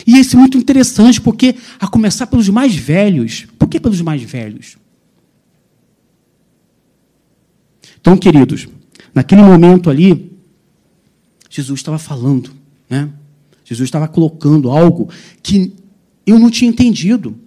E 0.06 0.18
isso 0.18 0.36
é 0.36 0.38
muito 0.38 0.56
interessante, 0.56 1.20
porque 1.20 1.54
a 1.78 1.86
começar 1.86 2.26
pelos 2.26 2.48
mais 2.48 2.74
velhos. 2.74 3.46
Por 3.58 3.68
que 3.68 3.78
pelos 3.78 4.00
mais 4.00 4.22
velhos? 4.22 4.76
Então, 8.00 8.16
queridos, 8.16 8.66
naquele 9.14 9.42
momento 9.42 9.90
ali, 9.90 10.32
Jesus 11.48 11.80
estava 11.80 11.98
falando, 11.98 12.52
né? 12.88 13.10
Jesus 13.64 13.86
estava 13.86 14.08
colocando 14.08 14.70
algo 14.70 15.08
que 15.42 15.72
eu 16.26 16.38
não 16.38 16.50
tinha 16.50 16.70
entendido. 16.70 17.38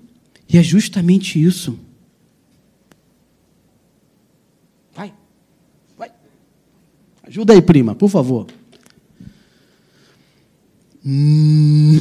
E 0.47 0.57
é 0.57 0.63
justamente 0.63 1.41
isso. 1.41 1.77
Vai, 4.95 5.11
vai. 5.97 6.11
Ajuda 7.23 7.53
aí, 7.53 7.61
prima, 7.61 7.95
por 7.95 8.09
favor. 8.09 8.47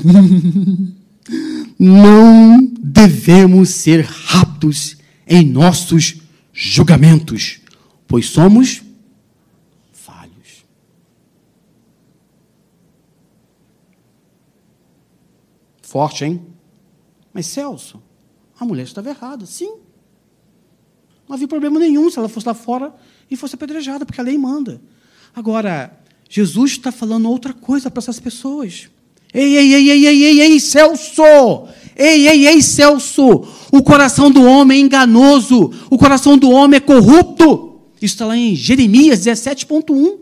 Não 1.78 2.64
devemos 2.78 3.70
ser 3.70 4.04
rápidos 4.04 4.96
em 5.26 5.44
nossos 5.46 6.16
julgamentos, 6.52 7.60
pois 8.06 8.26
somos 8.26 8.82
Forte, 15.92 16.24
hein? 16.24 16.40
Mas 17.34 17.44
Celso, 17.44 18.02
a 18.58 18.64
mulher 18.64 18.84
estava 18.84 19.10
errada. 19.10 19.44
Sim. 19.44 19.76
Não 21.28 21.34
havia 21.34 21.46
problema 21.46 21.78
nenhum 21.78 22.10
se 22.10 22.18
ela 22.18 22.30
fosse 22.30 22.46
lá 22.46 22.54
fora 22.54 22.94
e 23.30 23.36
fosse 23.36 23.56
apedrejada, 23.56 24.06
porque 24.06 24.18
a 24.18 24.24
lei 24.24 24.38
manda. 24.38 24.80
Agora, 25.34 26.02
Jesus 26.30 26.70
está 26.70 26.90
falando 26.90 27.28
outra 27.28 27.52
coisa 27.52 27.90
para 27.90 28.00
essas 28.00 28.18
pessoas. 28.18 28.88
Ei, 29.34 29.56
ei, 29.56 29.74
ei, 29.74 29.90
ei, 29.90 30.06
ei, 30.06 30.24
ei, 30.24 30.40
ei, 30.40 30.60
Celso! 30.60 31.68
Ei, 31.96 32.28
ei, 32.28 32.46
ei, 32.46 32.62
Celso! 32.62 33.44
O 33.72 33.82
coração 33.82 34.30
do 34.30 34.42
homem 34.42 34.78
é 34.78 34.84
enganoso, 34.84 35.72
o 35.88 35.96
coração 35.96 36.36
do 36.36 36.50
homem 36.50 36.76
é 36.76 36.80
corrupto. 36.80 37.80
Isso 37.96 38.14
está 38.14 38.26
lá 38.26 38.36
em 38.36 38.54
Jeremias 38.54 39.20
17,1. 39.20 40.18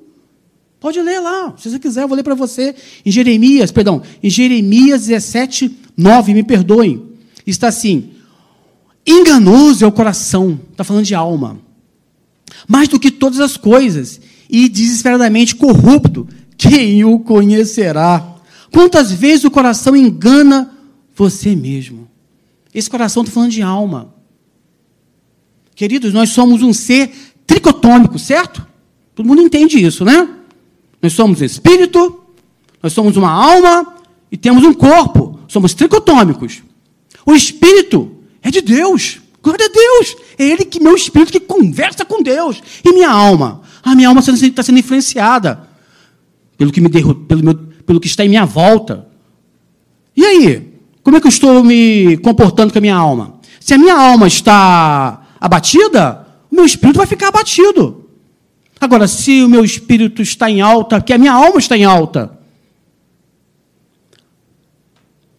Pode 0.79 1.01
ler 1.03 1.21
lá, 1.21 1.55
se 1.59 1.69
você 1.69 1.79
quiser, 1.79 2.05
eu 2.05 2.09
vou 2.09 2.17
ler 2.17 2.23
para 2.23 2.35
você. 2.35 2.75
Em 3.05 3.11
Jeremias, 3.11 3.71
perdão, 3.73 4.01
em 4.23 4.31
Jeremias 4.31 5.07
17, 5.07 5.71
9, 5.97 6.33
me 6.33 6.43
perdoem. 6.43 7.03
Está 7.47 7.69
assim: 7.69 8.11
enganoso 9.07 9.85
é 9.85 9.89
o 9.89 9.93
coração, 9.93 10.59
está 10.71 10.85
falando 10.85 11.05
de 11.05 11.15
alma, 11.15 11.59
mais 12.69 12.89
do 12.89 13.01
que 13.01 13.11
todas 13.11 13.41
as 13.41 13.57
coisas, 13.57 14.21
e 14.49 14.69
desesperadamente 14.69 15.57
corrupto, 15.57 16.29
quem 16.57 17.05
o 17.05 17.19
conhecerá? 17.19 18.30
Quantas 18.73 19.13
vezes 19.13 19.45
o 19.45 19.51
coração 19.51 19.97
engana 19.97 20.73
você 21.15 21.55
mesmo? 21.57 22.09
Esse 22.75 22.89
coração 22.89 23.23
está 23.23 23.33
falando 23.33 23.51
de 23.51 23.63
alma. 23.63 24.15
Queridos, 25.75 26.13
nós 26.13 26.31
somos 26.31 26.63
um 26.63 26.73
ser 26.73 27.11
tricotômico, 27.47 28.19
certo? 28.19 28.67
Todo 29.15 29.27
mundo 29.27 29.43
entende 29.43 29.83
isso, 29.85 30.05
né? 30.05 30.29
Nós 31.03 31.13
somos 31.13 31.41
espírito, 31.41 32.21
nós 32.83 32.93
somos 32.93 33.17
uma 33.17 33.31
alma 33.31 33.95
e 34.31 34.37
temos 34.37 34.63
um 34.65 34.73
corpo. 34.73 35.41
Somos 35.49 35.75
tricotômicos. 35.75 36.63
O 37.27 37.35
espírito 37.35 38.13
é 38.43 38.51
de 38.51 38.61
Deus. 38.61 39.21
Glória 39.43 39.67
a 39.67 39.69
Deus. 39.69 40.17
É 40.39 40.45
ele 40.45 40.65
que 40.65 40.81
meu 40.81 40.95
espírito 40.95 41.33
que 41.33 41.41
conversa 41.41 42.05
com 42.05 42.23
Deus. 42.23 42.63
E 42.85 42.93
minha 42.93 43.11
alma? 43.11 43.63
A 43.83 43.95
minha 43.95 44.09
alma 44.09 44.21
está 44.21 44.63
sendo 44.63 44.79
influenciada 44.79 45.69
pelo 46.57 46.71
que, 46.71 46.81
me 46.81 46.89
derru 46.89 47.15
pelo, 47.15 47.43
meu, 47.43 47.59
pelo 47.91 47.99
que 47.99 48.07
está 48.07 48.25
em 48.25 48.29
minha 48.29 48.47
volta. 48.47 49.09
E 50.17 50.25
aí? 50.25 50.79
Como 51.03 51.17
é 51.17 51.21
que 51.21 51.27
eu 51.27 51.29
estou 51.29 51.65
me 51.65 52.17
comportando 52.19 52.73
com 52.73 52.79
a 52.79 52.81
minha 52.81 52.95
alma? 52.95 53.41
Se 53.59 53.75
a 53.75 53.79
minha 53.79 53.97
alma 53.97 54.29
está 54.29 55.27
abatida, 55.41 56.25
o 56.49 56.55
meu 56.55 56.65
espírito 56.65 56.99
vai 56.99 57.07
ficar 57.09 57.27
abatido. 57.27 58.09
Agora, 58.81 59.09
se 59.09 59.43
o 59.43 59.49
meu 59.49 59.65
espírito 59.65 60.23
está 60.23 60.49
em 60.49 60.61
alta, 60.61 61.01
que 61.01 61.13
a 61.13 61.19
minha 61.19 61.33
alma 61.33 61.59
está 61.59 61.77
em 61.77 61.83
alta. 61.83 62.39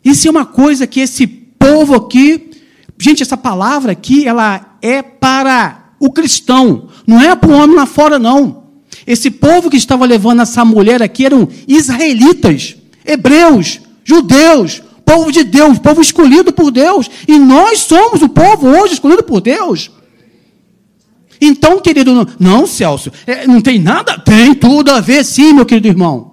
Isso 0.03 0.27
é 0.27 0.31
uma 0.31 0.45
coisa 0.45 0.85
que 0.85 0.99
esse 0.99 1.25
povo 1.25 1.95
aqui, 1.95 2.51
gente, 2.99 3.23
essa 3.23 3.37
palavra 3.37 3.93
aqui, 3.93 4.27
ela 4.27 4.75
é 4.81 5.01
para 5.01 5.93
o 5.97 6.11
cristão, 6.11 6.89
não 7.07 7.21
é 7.21 7.33
para 7.33 7.49
o 7.49 7.53
homem 7.53 7.77
lá 7.77 7.85
fora, 7.85 8.19
não. 8.19 8.60
Esse 9.05 9.31
povo 9.31 9.69
que 9.69 9.77
estava 9.77 10.05
levando 10.05 10.41
essa 10.41 10.63
mulher 10.63 11.01
aqui 11.01 11.25
eram 11.25 11.47
israelitas, 11.67 12.75
hebreus, 13.05 13.81
judeus, 14.03 14.81
povo 15.05 15.31
de 15.31 15.43
Deus, 15.43 15.79
povo 15.79 16.01
escolhido 16.01 16.53
por 16.53 16.71
Deus. 16.71 17.09
E 17.27 17.37
nós 17.37 17.79
somos 17.79 18.21
o 18.21 18.29
povo 18.29 18.67
hoje 18.67 18.93
escolhido 18.93 19.23
por 19.23 19.41
Deus. 19.41 19.91
Então, 21.39 21.79
querido, 21.79 22.13
não, 22.13 22.27
não 22.39 22.67
Celso, 22.67 23.11
é, 23.25 23.47
não 23.47 23.59
tem 23.61 23.79
nada? 23.79 24.19
Tem 24.19 24.53
tudo 24.53 24.91
a 24.91 25.01
ver, 25.01 25.25
sim, 25.25 25.53
meu 25.53 25.65
querido 25.65 25.87
irmão. 25.87 26.31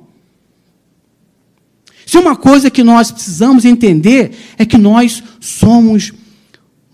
Se 2.04 2.18
uma 2.18 2.36
coisa 2.36 2.70
que 2.70 2.82
nós 2.82 3.10
precisamos 3.10 3.64
entender 3.64 4.32
é 4.58 4.64
que 4.64 4.78
nós 4.78 5.22
somos 5.40 6.12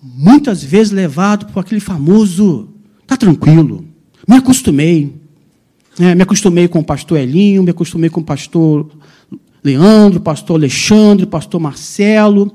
muitas 0.03 0.63
vezes 0.63 0.93
levados 0.93 1.51
por 1.53 1.61
aquele 1.61 1.81
famoso, 1.81 2.69
tá 3.07 3.17
tranquilo, 3.17 3.85
me 4.29 4.37
acostumei. 4.37 5.24
É, 5.99 6.15
me 6.15 6.23
acostumei 6.23 6.67
com 6.67 6.81
o 6.81 6.85
pastor 6.85 7.19
Elinho, 7.19 7.63
me 7.63 7.71
acostumei 7.71 8.11
com 8.11 8.21
o 8.21 8.25
pastor 8.25 8.91
Leandro, 9.63 10.21
pastor 10.21 10.57
Alexandre, 10.57 11.25
pastor 11.25 11.61
Marcelo. 11.61 12.55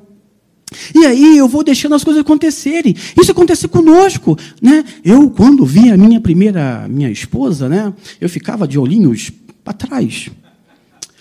E 0.94 1.06
aí 1.06 1.38
eu 1.38 1.48
vou 1.48 1.64
deixando 1.64 1.96
as 1.96 2.04
coisas 2.04 2.22
acontecerem. 2.22 2.96
Isso 3.20 3.32
acontece 3.32 3.68
conosco, 3.68 4.38
né? 4.62 4.84
Eu 5.04 5.30
quando 5.32 5.66
vi 5.66 5.90
a 5.90 5.98
minha 5.98 6.22
primeira 6.22 6.88
minha 6.88 7.10
esposa, 7.10 7.68
né? 7.68 7.94
Eu 8.22 8.30
ficava 8.30 8.68
de 8.68 8.78
olhinhos 8.78 9.32
para 9.64 9.74
trás. 9.74 10.30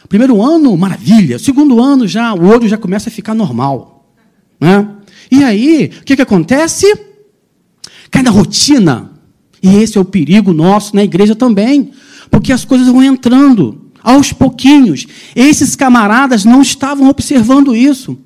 Primeiro 0.09 0.43
ano, 0.43 0.77
maravilha. 0.77 1.39
Segundo 1.39 1.83
ano 1.83 2.07
já 2.07 2.35
o 2.35 2.47
olho 2.47 2.69
já 2.69 2.77
começa 2.77 3.09
a 3.09 3.13
ficar 3.13 3.35
normal, 3.35 4.13
né? 4.61 4.89
E 5.31 5.45
aí, 5.45 5.91
o 6.01 6.05
que 6.05 6.17
que 6.17 6.23
acontece? 6.23 6.87
Cai 8.11 8.23
na 8.23 8.31
rotina. 8.31 9.18
E 9.69 9.83
esse 9.83 9.99
é 9.99 10.01
o 10.01 10.05
perigo 10.05 10.55
nosso 10.55 10.97
na 10.97 11.05
igreja 11.05 11.35
também, 11.35 11.91
porque 12.31 12.53
as 12.53 12.65
coisas 12.65 12.89
vão 12.89 13.03
entrando 13.03 13.91
aos 14.03 14.33
pouquinhos. 14.33 15.07
Esses 15.37 15.77
camaradas 15.77 16.45
não 16.45 16.63
estavam 16.63 17.09
observando 17.09 17.77
isso. 17.77 18.19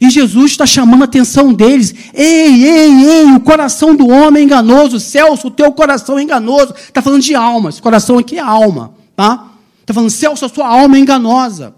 E 0.00 0.10
Jesus 0.10 0.50
está 0.50 0.66
chamando 0.66 1.02
a 1.02 1.04
atenção 1.04 1.52
deles. 1.52 1.94
Ei, 2.12 2.64
ei, 2.64 3.04
ei, 3.04 3.24
o 3.32 3.40
coração 3.40 3.94
do 3.94 4.08
homem 4.08 4.42
é 4.42 4.44
enganoso. 4.44 4.98
Celso, 4.98 5.46
o 5.46 5.50
teu 5.50 5.70
coração 5.72 6.18
é 6.18 6.22
enganoso. 6.22 6.74
Está 6.76 7.00
falando 7.00 7.22
de 7.22 7.34
alma. 7.34 7.70
Esse 7.70 7.80
coração 7.80 8.18
aqui 8.18 8.36
é 8.36 8.40
alma. 8.40 8.92
Tá? 9.14 9.52
Está 9.80 9.94
falando, 9.94 10.10
Celso, 10.10 10.44
a 10.44 10.48
sua 10.48 10.66
alma 10.66 10.96
é 10.96 11.00
enganosa. 11.00 11.74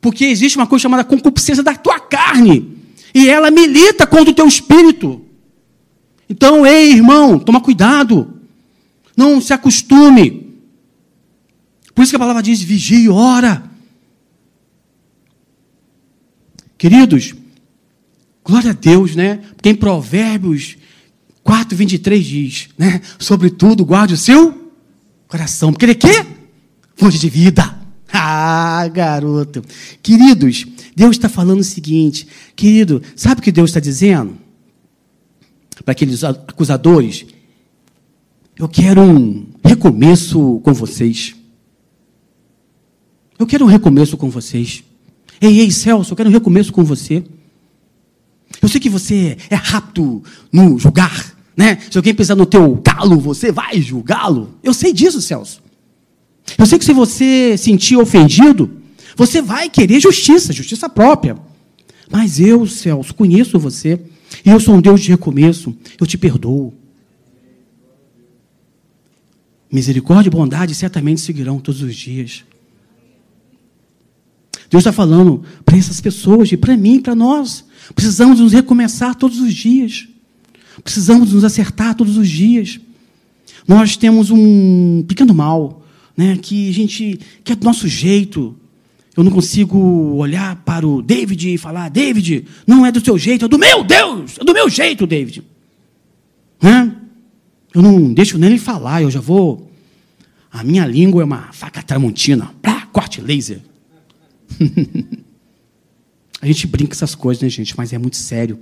Porque 0.00 0.26
existe 0.26 0.58
uma 0.58 0.66
coisa 0.66 0.82
chamada 0.82 1.04
concupiscência 1.04 1.62
da 1.62 1.74
tua 1.74 1.98
carne. 1.98 2.76
E 3.14 3.28
ela 3.28 3.50
milita 3.50 4.06
contra 4.06 4.30
o 4.30 4.34
teu 4.34 4.46
espírito. 4.46 5.22
Então, 6.28 6.66
ei, 6.66 6.92
irmão, 6.92 7.38
toma 7.38 7.60
cuidado. 7.60 8.34
Não 9.16 9.40
se 9.40 9.52
acostume. 9.52 10.54
Por 11.94 12.02
isso 12.02 12.12
que 12.12 12.16
a 12.16 12.20
palavra 12.20 12.42
diz: 12.42 12.60
vigie 12.60 13.08
ora. 13.08 13.64
Queridos, 16.76 17.34
glória 18.44 18.70
a 18.70 18.74
Deus, 18.74 19.16
né? 19.16 19.40
Porque 19.56 19.70
em 19.70 19.74
Provérbios 19.74 20.76
4, 21.42 21.76
23 21.76 22.24
diz, 22.24 22.68
né? 22.76 23.00
Sobretudo, 23.18 23.84
guarde 23.84 24.14
o 24.14 24.16
seu 24.18 24.72
coração. 25.26 25.72
Porque 25.72 25.84
ele 25.84 25.92
é 25.92 25.94
quê? 25.94 26.26
Fonte 26.94 27.18
de 27.18 27.28
vida. 27.30 27.74
Ah, 28.18 28.88
garoto. 28.88 29.62
Queridos, 30.02 30.64
Deus 30.94 31.16
está 31.16 31.28
falando 31.28 31.60
o 31.60 31.64
seguinte, 31.64 32.26
querido, 32.54 33.02
sabe 33.14 33.40
o 33.40 33.44
que 33.44 33.52
Deus 33.52 33.70
está 33.70 33.80
dizendo? 33.80 34.38
Para 35.86 35.92
aqueles 35.92 36.24
acusadores, 36.24 37.24
eu 38.58 38.68
quero 38.68 39.00
um 39.00 39.46
recomeço 39.64 40.60
com 40.64 40.74
vocês. 40.74 41.36
Eu 43.38 43.46
quero 43.46 43.64
um 43.64 43.68
recomeço 43.68 44.16
com 44.16 44.28
vocês. 44.28 44.82
Ei, 45.40 45.60
ei, 45.60 45.70
Celso, 45.70 46.10
eu 46.10 46.16
quero 46.16 46.28
um 46.28 46.32
recomeço 46.32 46.72
com 46.72 46.82
você. 46.82 47.22
Eu 48.60 48.68
sei 48.68 48.80
que 48.80 48.88
você 48.88 49.36
é 49.48 49.54
rápido 49.54 50.24
no 50.50 50.76
julgar, 50.76 51.36
né? 51.56 51.78
Se 51.88 51.96
alguém 51.96 52.12
pensar 52.12 52.34
no 52.34 52.46
teu 52.46 52.74
galo, 52.84 53.20
você 53.20 53.52
vai 53.52 53.80
julgá-lo. 53.80 54.56
Eu 54.64 54.74
sei 54.74 54.92
disso, 54.92 55.22
Celso. 55.22 55.62
Eu 56.58 56.66
sei 56.66 56.80
que 56.80 56.84
se 56.84 56.92
você 56.92 57.56
sentir 57.56 57.96
ofendido, 57.96 58.82
você 59.14 59.40
vai 59.40 59.70
querer 59.70 60.00
justiça, 60.00 60.52
justiça 60.52 60.88
própria. 60.88 61.36
Mas 62.10 62.40
eu, 62.40 62.66
Celso, 62.66 63.14
conheço 63.14 63.56
você. 63.56 64.00
E 64.44 64.50
eu 64.50 64.60
sou 64.60 64.74
um 64.74 64.80
Deus 64.80 65.00
de 65.00 65.10
recomeço. 65.10 65.76
Eu 66.00 66.06
te 66.06 66.16
perdoo. 66.16 66.74
Misericórdia 69.70 70.28
e 70.28 70.30
bondade 70.30 70.74
certamente 70.74 71.20
seguirão 71.20 71.58
todos 71.58 71.82
os 71.82 71.94
dias. 71.94 72.44
Deus 74.70 74.82
está 74.82 74.92
falando 74.92 75.42
para 75.64 75.76
essas 75.76 76.00
pessoas 76.00 76.50
e 76.50 76.56
para 76.56 76.76
mim, 76.76 77.00
para 77.00 77.14
nós. 77.14 77.64
Precisamos 77.94 78.40
nos 78.40 78.52
recomeçar 78.52 79.14
todos 79.14 79.38
os 79.38 79.54
dias. 79.54 80.08
Precisamos 80.82 81.32
nos 81.32 81.44
acertar 81.44 81.94
todos 81.94 82.16
os 82.16 82.28
dias. 82.28 82.80
Nós 83.66 83.96
temos 83.96 84.30
um 84.30 85.04
pequeno 85.06 85.34
mal, 85.34 85.84
né, 86.16 86.36
que 86.36 86.68
a 86.68 86.72
gente 86.72 87.18
que 87.42 87.52
é 87.52 87.56
do 87.56 87.64
nosso 87.64 87.88
jeito. 87.88 88.56
Eu 89.16 89.24
não 89.24 89.32
consigo 89.32 89.78
olhar 90.16 90.56
para 90.56 90.86
o 90.86 91.00
David 91.00 91.54
e 91.54 91.58
falar, 91.58 91.88
David, 91.88 92.46
não 92.66 92.84
é 92.84 92.92
do 92.92 93.02
seu 93.02 93.16
jeito, 93.16 93.46
é 93.46 93.48
do 93.48 93.58
meu 93.58 93.82
Deus, 93.82 94.38
é 94.38 94.44
do 94.44 94.52
meu 94.52 94.68
jeito, 94.68 95.06
David. 95.06 95.42
Eu 97.76 97.82
não 97.82 98.10
deixo 98.14 98.38
nem 98.38 98.48
ele 98.50 98.58
falar, 98.58 99.02
eu 99.02 99.10
já 99.10 99.20
vou. 99.20 99.70
A 100.50 100.64
minha 100.64 100.86
língua 100.86 101.20
é 101.20 101.24
uma 101.26 101.52
faca 101.52 101.82
tramontina, 101.82 102.54
pá, 102.62 102.88
corte 102.90 103.20
laser. 103.20 103.60
a 106.40 106.46
gente 106.46 106.66
brinca 106.66 106.94
essas 106.94 107.14
coisas, 107.14 107.42
né, 107.42 107.50
gente? 107.50 107.76
Mas 107.76 107.92
é 107.92 107.98
muito 107.98 108.16
sério. 108.16 108.58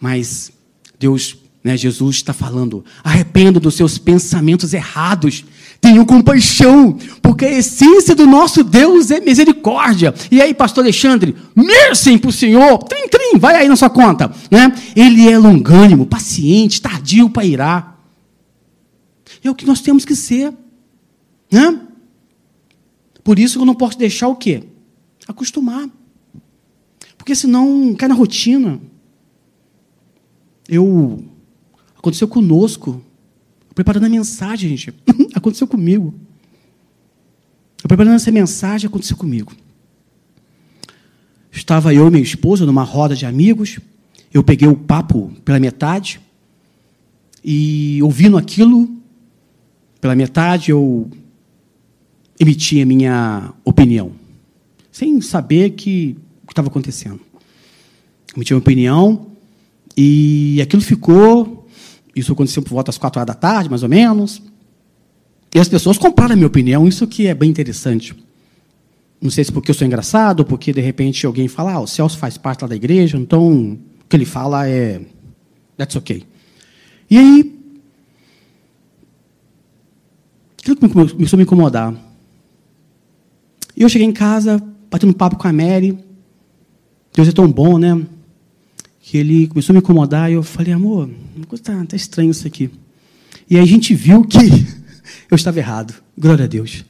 Mas 0.00 0.50
Deus, 0.98 1.36
né, 1.68 1.76
Jesus 1.76 2.16
está 2.16 2.32
falando: 2.32 2.82
arrependa 3.04 3.60
dos 3.60 3.74
seus 3.74 3.98
pensamentos 3.98 4.72
errados. 4.72 5.44
Tenham 5.80 6.04
compaixão, 6.04 6.98
porque 7.22 7.44
a 7.44 7.52
essência 7.52 8.12
do 8.12 8.26
nosso 8.26 8.64
Deus 8.64 9.12
é 9.12 9.20
misericórdia. 9.20 10.12
E 10.28 10.40
aí, 10.40 10.52
pastor 10.52 10.82
Alexandre, 10.82 11.36
mercem 11.54 12.18
para 12.18 12.30
o 12.30 12.32
Senhor, 12.32 12.78
trim, 12.78 13.06
trim, 13.06 13.38
vai 13.38 13.54
aí 13.54 13.68
na 13.68 13.76
sua 13.76 13.88
conta. 13.88 14.32
Né? 14.50 14.74
Ele 14.96 15.28
é 15.28 15.38
longânimo, 15.38 16.04
paciente, 16.04 16.82
tardio 16.82 17.30
para 17.30 17.44
irar. 17.44 18.02
É 19.44 19.48
o 19.48 19.54
que 19.54 19.66
nós 19.66 19.80
temos 19.80 20.04
que 20.04 20.16
ser. 20.16 20.52
Né? 21.52 21.80
Por 23.22 23.38
isso 23.38 23.60
eu 23.60 23.64
não 23.64 23.74
posso 23.74 23.96
deixar 23.96 24.26
o 24.26 24.34
quê? 24.34 24.64
Acostumar. 25.28 25.88
Porque 27.16 27.36
senão 27.36 27.94
cai 27.94 28.08
na 28.08 28.16
rotina. 28.16 28.80
Eu. 30.68 31.24
Aconteceu 31.98 32.28
conosco. 32.28 33.02
Preparando 33.74 34.06
a 34.06 34.08
mensagem, 34.08 34.76
gente. 34.76 34.94
aconteceu 35.34 35.66
comigo. 35.66 36.14
Eu 37.82 37.88
preparando 37.88 38.14
essa 38.14 38.30
mensagem, 38.30 38.86
aconteceu 38.86 39.16
comigo. 39.16 39.52
Estava 41.52 41.92
eu 41.92 42.06
e 42.06 42.10
minha 42.10 42.22
esposa 42.22 42.64
numa 42.64 42.82
roda 42.82 43.14
de 43.14 43.26
amigos. 43.26 43.78
Eu 44.32 44.42
peguei 44.42 44.68
o 44.68 44.76
papo 44.76 45.32
pela 45.44 45.58
metade. 45.60 46.20
E 47.44 48.00
ouvindo 48.02 48.36
aquilo, 48.36 48.88
pela 50.00 50.14
metade, 50.14 50.70
eu 50.70 51.10
emitir 52.38 52.82
a 52.82 52.86
minha 52.86 53.52
opinião, 53.64 54.12
sem 54.92 55.20
saber 55.20 55.70
que, 55.70 56.16
o 56.42 56.46
que 56.46 56.52
estava 56.52 56.68
acontecendo. 56.68 57.20
Emiti 58.34 58.52
a 58.52 58.56
minha 58.56 58.62
opinião 58.62 59.26
e 59.96 60.60
aquilo 60.62 60.82
ficou. 60.82 61.67
Isso 62.18 62.32
aconteceu 62.32 62.62
por 62.62 62.70
volta 62.70 62.88
das 62.88 62.98
quatro 62.98 63.20
horas 63.20 63.26
da 63.26 63.34
tarde, 63.34 63.70
mais 63.70 63.82
ou 63.82 63.88
menos. 63.88 64.42
E 65.54 65.58
as 65.58 65.68
pessoas 65.68 65.96
compraram 65.96 66.32
a 66.32 66.36
minha 66.36 66.46
opinião, 66.46 66.86
isso 66.86 67.06
que 67.06 67.26
é 67.26 67.34
bem 67.34 67.48
interessante. 67.48 68.14
Não 69.20 69.30
sei 69.30 69.44
se 69.44 69.52
porque 69.52 69.70
eu 69.70 69.74
sou 69.74 69.86
engraçado, 69.86 70.40
ou 70.40 70.46
porque 70.46 70.72
de 70.72 70.80
repente 70.80 71.24
alguém 71.26 71.48
fala, 71.48 71.72
ah, 71.72 71.80
o 71.80 71.86
Celso 71.86 72.18
faz 72.18 72.36
parte 72.36 72.62
lá 72.62 72.68
da 72.68 72.76
igreja, 72.76 73.16
então 73.16 73.72
o 73.72 73.78
que 74.08 74.16
ele 74.16 74.24
fala 74.24 74.68
é. 74.68 75.00
That's 75.76 75.96
okay. 75.96 76.24
E 77.08 77.18
aí. 77.18 77.58
Aquilo 80.60 80.76
começou 80.76 81.36
a 81.36 81.38
me 81.38 81.44
incomodar. 81.44 81.94
E 83.76 83.82
eu 83.82 83.88
cheguei 83.88 84.06
em 84.06 84.12
casa, 84.12 84.62
batendo 84.90 85.14
papo 85.14 85.36
com 85.36 85.46
a 85.46 85.52
Mary. 85.52 85.96
Deus 87.14 87.28
é 87.28 87.32
tão 87.32 87.50
bom, 87.50 87.78
né? 87.78 88.06
Que 89.08 89.16
ele 89.16 89.46
começou 89.46 89.72
a 89.72 89.74
me 89.74 89.78
incomodar 89.78 90.30
e 90.30 90.34
eu 90.34 90.42
falei, 90.42 90.70
amor, 90.70 91.08
está 91.50 91.82
tá 91.86 91.96
estranho 91.96 92.30
isso 92.30 92.46
aqui. 92.46 92.68
E 93.48 93.56
aí 93.56 93.62
a 93.62 93.66
gente 93.66 93.94
viu 93.94 94.22
que 94.22 94.36
eu 95.30 95.34
estava 95.34 95.58
errado. 95.58 95.94
Glória 96.16 96.44
a 96.44 96.46
Deus. 96.46 96.84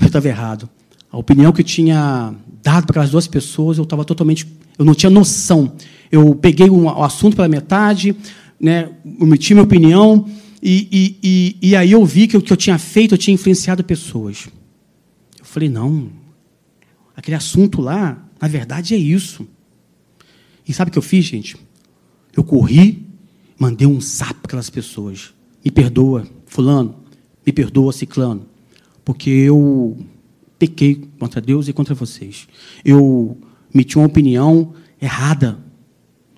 Eu 0.00 0.08
estava 0.08 0.26
errado. 0.26 0.68
A 1.08 1.16
opinião 1.16 1.52
que 1.52 1.60
eu 1.60 1.64
tinha 1.64 2.34
dado 2.60 2.86
para 2.86 2.94
aquelas 2.94 3.10
duas 3.10 3.28
pessoas, 3.28 3.78
eu 3.78 3.84
estava 3.84 4.04
totalmente. 4.04 4.48
Eu 4.76 4.84
não 4.84 4.92
tinha 4.92 5.08
noção. 5.10 5.76
Eu 6.10 6.34
peguei 6.34 6.68
um, 6.68 6.86
o 6.86 7.04
assunto 7.04 7.36
pela 7.36 7.46
metade, 7.46 8.16
né, 8.58 8.90
omiti 9.20 9.54
minha 9.54 9.62
opinião, 9.62 10.28
E, 10.60 10.88
e, 10.90 11.18
e, 11.22 11.68
e 11.70 11.76
aí 11.76 11.92
eu 11.92 12.04
vi 12.04 12.26
que 12.26 12.36
o 12.36 12.42
que 12.42 12.52
eu 12.52 12.56
tinha 12.56 12.78
feito, 12.78 13.14
eu 13.14 13.18
tinha 13.18 13.32
influenciado 13.32 13.84
pessoas. 13.84 14.48
Eu 15.38 15.44
falei, 15.44 15.68
não, 15.68 16.08
aquele 17.14 17.36
assunto 17.36 17.80
lá, 17.80 18.28
na 18.42 18.48
verdade 18.48 18.92
é 18.92 18.98
isso. 18.98 19.46
E 20.66 20.72
sabe 20.72 20.90
o 20.90 20.92
que 20.92 20.98
eu 20.98 21.02
fiz, 21.02 21.24
gente? 21.24 21.56
Eu 22.36 22.44
corri, 22.44 23.06
mandei 23.58 23.86
um 23.86 24.00
zap 24.00 24.34
para 24.34 24.48
aquelas 24.48 24.70
pessoas. 24.70 25.34
Me 25.64 25.70
perdoa, 25.70 26.26
fulano, 26.46 26.96
me 27.44 27.52
perdoa, 27.52 27.92
ciclano, 27.92 28.46
porque 29.04 29.30
eu 29.30 29.98
pequei 30.58 31.08
contra 31.18 31.40
Deus 31.40 31.68
e 31.68 31.72
contra 31.72 31.94
vocês. 31.94 32.46
Eu 32.84 33.36
meti 33.72 33.96
uma 33.96 34.06
opinião 34.06 34.74
errada. 35.00 35.58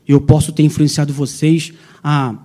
Eu 0.07 0.21
posso 0.21 0.53
ter 0.53 0.63
influenciado 0.63 1.13
vocês 1.13 1.73
a 2.03 2.37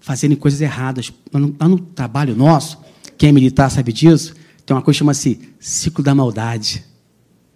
fazerem 0.00 0.36
coisas 0.36 0.60
erradas. 0.60 1.12
Lá 1.32 1.40
no, 1.40 1.54
lá 1.58 1.68
no 1.68 1.78
trabalho 1.78 2.34
nosso, 2.34 2.78
quem 3.16 3.28
é 3.28 3.32
militar 3.32 3.70
sabe 3.70 3.92
disso, 3.92 4.34
tem 4.64 4.74
uma 4.74 4.82
coisa 4.82 4.96
que 4.96 4.98
chama-se 4.98 5.40
ciclo 5.60 6.02
da 6.02 6.14
maldade. 6.14 6.84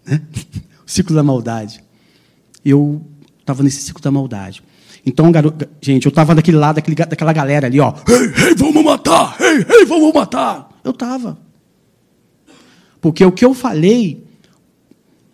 Né? 0.04 0.20
O 0.84 0.90
ciclo 0.92 1.14
da 1.14 1.22
maldade. 1.22 1.82
Eu 2.64 3.06
estava 3.42 3.62
nesse 3.62 3.83
ciclo 3.83 4.02
da 4.02 4.11
maldade. 4.11 4.62
Então, 5.05 5.31
gente, 5.81 6.07
eu 6.07 6.11
estava 6.11 6.35
daquele 6.35 6.57
lado, 6.57 6.76
daquele, 6.76 6.94
daquela 6.94 7.33
galera 7.33 7.66
ali, 7.66 7.81
ó. 7.81 7.92
Ei, 8.09 8.48
ei, 8.48 8.55
vamos 8.55 8.85
matar! 8.85 9.37
Ei, 9.40 9.66
ei, 9.68 9.85
vamos 9.85 10.14
matar! 10.14 10.70
Eu 10.85 10.92
estava. 10.92 11.38
Porque 13.00 13.24
o 13.24 13.33
que 13.33 13.44
eu 13.44 13.52
falei 13.52 14.24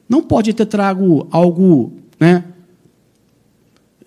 não 0.09 0.23
pode 0.23 0.55
ter 0.55 0.65
trago 0.65 1.29
algo, 1.31 1.93
né, 2.19 2.45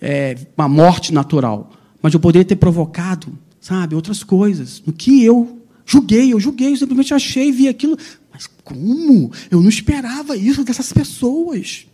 é, 0.00 0.36
uma 0.58 0.68
morte 0.68 1.14
natural, 1.14 1.70
mas 2.02 2.12
eu 2.12 2.18
poderia 2.18 2.44
ter 2.44 2.56
provocado, 2.56 3.38
sabe, 3.60 3.94
outras 3.94 4.24
coisas. 4.24 4.82
No 4.84 4.92
que 4.92 5.22
eu 5.22 5.62
julguei, 5.86 6.32
eu 6.32 6.40
julguei, 6.40 6.72
eu 6.72 6.76
simplesmente 6.76 7.14
achei, 7.14 7.52
vi 7.52 7.68
aquilo. 7.68 7.96
Mas 8.32 8.48
como? 8.64 9.30
Eu 9.48 9.60
não 9.60 9.68
esperava 9.68 10.36
isso 10.36 10.64
dessas 10.64 10.92
pessoas. 10.92 11.86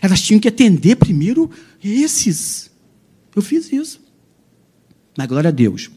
Elas 0.00 0.20
tinham 0.20 0.40
que 0.40 0.48
atender 0.48 0.96
primeiro 0.96 1.50
esses. 1.82 2.70
Eu 3.34 3.42
fiz 3.42 3.72
isso. 3.72 4.00
Mas 5.16 5.26
glória 5.26 5.48
a 5.48 5.52
Deus. 5.52 5.90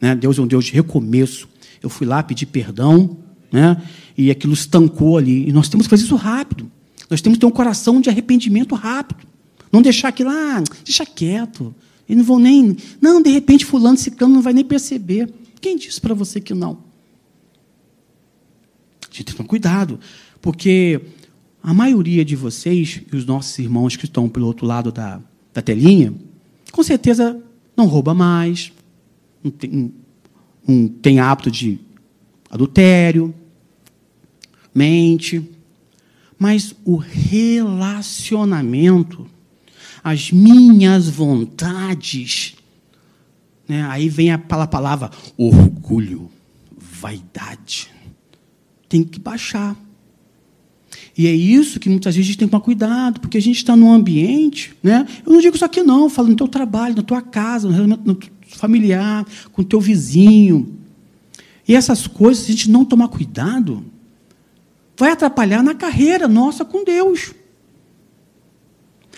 Né? 0.00 0.14
Deus 0.14 0.38
é 0.38 0.42
um 0.42 0.46
Deus 0.46 0.66
de 0.66 0.72
recomeço. 0.72 1.48
Eu 1.82 1.88
fui 1.88 2.06
lá 2.06 2.22
pedir 2.22 2.46
perdão, 2.46 3.18
né? 3.52 3.82
e 4.16 4.30
aquilo 4.30 4.52
estancou 4.52 5.18
ali. 5.18 5.48
E 5.48 5.52
nós 5.52 5.68
temos 5.68 5.86
que 5.86 5.90
fazer 5.90 6.04
isso 6.04 6.16
rápido. 6.16 6.70
Nós 7.08 7.20
temos 7.20 7.36
que 7.36 7.40
ter 7.40 7.46
um 7.46 7.50
coração 7.50 8.00
de 8.00 8.10
arrependimento 8.10 8.74
rápido. 8.74 9.26
Não 9.72 9.82
deixar 9.82 10.08
aquilo, 10.08 10.30
ah, 10.30 10.62
deixa 10.84 11.04
quieto. 11.04 11.74
Eles 12.08 12.18
não 12.18 12.24
vão 12.24 12.38
nem. 12.38 12.76
Não, 13.00 13.20
de 13.22 13.30
repente, 13.30 13.64
fulano, 13.64 13.96
ciclano 13.96 14.34
não 14.34 14.42
vai 14.42 14.52
nem 14.52 14.64
perceber. 14.64 15.32
Quem 15.60 15.76
disse 15.76 16.00
para 16.00 16.14
você 16.14 16.40
que 16.40 16.54
não? 16.54 16.78
A 19.02 19.06
gente 19.06 19.24
tem 19.24 19.24
que 19.26 19.36
tomar 19.36 19.48
cuidado, 19.48 20.00
porque 20.40 21.00
a 21.62 21.74
maioria 21.74 22.24
de 22.24 22.36
vocês 22.36 23.02
e 23.12 23.16
os 23.16 23.26
nossos 23.26 23.58
irmãos 23.58 23.96
que 23.96 24.04
estão 24.04 24.28
pelo 24.28 24.46
outro 24.46 24.66
lado 24.66 24.92
da, 24.92 25.20
da 25.52 25.60
telinha, 25.60 26.14
com 26.72 26.82
certeza 26.82 27.42
não 27.76 27.86
rouba 27.86 28.14
mais, 28.14 28.72
não 29.42 29.50
tem, 29.50 29.92
não 30.66 30.88
tem 30.88 31.20
hábito 31.20 31.50
de 31.50 31.78
adultério, 32.50 33.34
mente. 34.74 35.46
Mas 36.38 36.74
o 36.84 36.96
relacionamento, 36.96 39.26
as 40.02 40.30
minhas 40.30 41.08
vontades, 41.08 42.54
né? 43.68 43.82
aí 43.90 44.08
vem 44.08 44.30
a 44.30 44.38
palavra 44.38 45.10
orgulho, 45.36 46.30
vaidade. 46.76 47.90
Tem 48.88 49.02
que 49.02 49.18
baixar. 49.18 49.76
E 51.18 51.26
é 51.26 51.32
isso 51.32 51.80
que 51.80 51.90
muitas 51.90 52.14
vezes 52.14 52.28
a 52.28 52.30
gente 52.30 52.38
tem 52.38 52.46
que 52.46 52.52
tomar 52.52 52.62
cuidado, 52.62 53.20
porque 53.20 53.36
a 53.36 53.42
gente 53.42 53.56
está 53.56 53.74
num 53.74 53.92
ambiente, 53.92 54.72
né? 54.80 55.04
Eu 55.26 55.32
não 55.32 55.40
digo 55.40 55.56
isso 55.56 55.64
aqui 55.64 55.82
não, 55.82 56.08
falo 56.08 56.28
no 56.28 56.36
teu 56.36 56.46
trabalho, 56.46 56.94
na 56.94 57.02
tua 57.02 57.20
casa, 57.20 57.66
no 57.66 57.74
relacionamento 57.74 58.30
familiar, 58.56 59.26
com 59.50 59.62
o 59.62 59.64
teu 59.64 59.80
vizinho, 59.80 60.78
e 61.68 61.74
essas 61.74 62.06
coisas, 62.06 62.44
se 62.44 62.50
a 62.50 62.54
gente 62.54 62.70
não 62.70 62.82
tomar 62.82 63.08
cuidado, 63.08 63.84
vai 64.96 65.10
atrapalhar 65.10 65.62
na 65.62 65.74
carreira 65.74 66.26
nossa 66.26 66.64
com 66.64 66.82
Deus. 66.82 67.34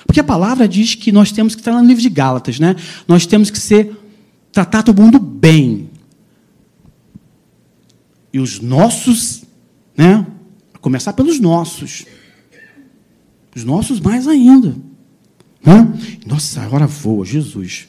Porque 0.04 0.18
a 0.18 0.24
palavra 0.24 0.66
diz 0.66 0.96
que 0.96 1.12
nós 1.12 1.30
temos 1.30 1.54
que 1.54 1.60
estar 1.60 1.72
no 1.72 1.86
livro 1.86 2.02
de 2.02 2.08
Gálatas, 2.08 2.58
né? 2.58 2.74
Nós 3.06 3.24
temos 3.24 3.50
que 3.50 3.58
ser 3.58 3.96
tratar 4.50 4.82
todo 4.82 5.00
mundo 5.00 5.20
bem. 5.20 5.88
E 8.32 8.40
os 8.40 8.58
nossos, 8.58 9.44
né? 9.96 10.26
Começar 10.80 11.12
pelos 11.12 11.38
nossos. 11.38 12.04
Os 13.54 13.64
nossos 13.64 14.00
mais 14.00 14.26
ainda. 14.26 14.76
Né? 15.64 15.92
Nossa, 16.26 16.60
agora 16.62 16.86
voa, 16.86 17.24
Jesus. 17.24 17.88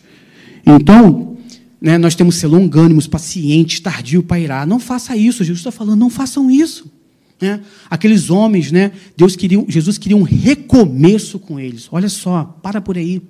Então, 0.65 1.37
né, 1.79 1.97
nós 1.97 2.15
temos 2.15 2.35
ser 2.35 2.47
longânimos, 2.47 3.07
pacientes, 3.07 3.79
tardio 3.79 4.21
para 4.21 4.39
irar. 4.39 4.67
Não 4.67 4.79
faça 4.79 5.15
isso, 5.15 5.43
Jesus 5.43 5.59
está 5.59 5.71
falando, 5.71 5.99
não 5.99 6.09
façam 6.09 6.49
isso. 6.49 6.91
Né? 7.39 7.61
Aqueles 7.89 8.29
homens, 8.29 8.71
né, 8.71 8.91
Deus 9.17 9.35
queria, 9.35 9.63
Jesus 9.67 9.97
queria 9.97 10.17
um 10.17 10.23
recomeço 10.23 11.39
com 11.39 11.59
eles. 11.59 11.87
Olha 11.91 12.09
só, 12.09 12.43
para 12.61 12.79
por 12.79 12.97
aí. 12.97 13.21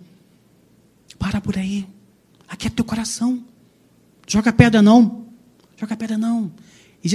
Para 1.18 1.40
por 1.40 1.58
aí. 1.58 1.86
Aqui 2.48 2.68
é 2.68 2.70
teu 2.70 2.84
coração. 2.84 3.44
Joga 4.28 4.52
pedra 4.52 4.82
não. 4.82 5.26
Joga 5.78 5.96
pedra 5.96 6.18
não. 6.18 6.52
E 7.04 7.10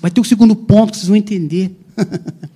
vai 0.00 0.10
ter 0.10 0.20
o 0.20 0.24
segundo 0.24 0.56
ponto 0.56 0.90
que 0.90 0.96
vocês 0.98 1.08
vão 1.08 1.16
entender. 1.16 1.70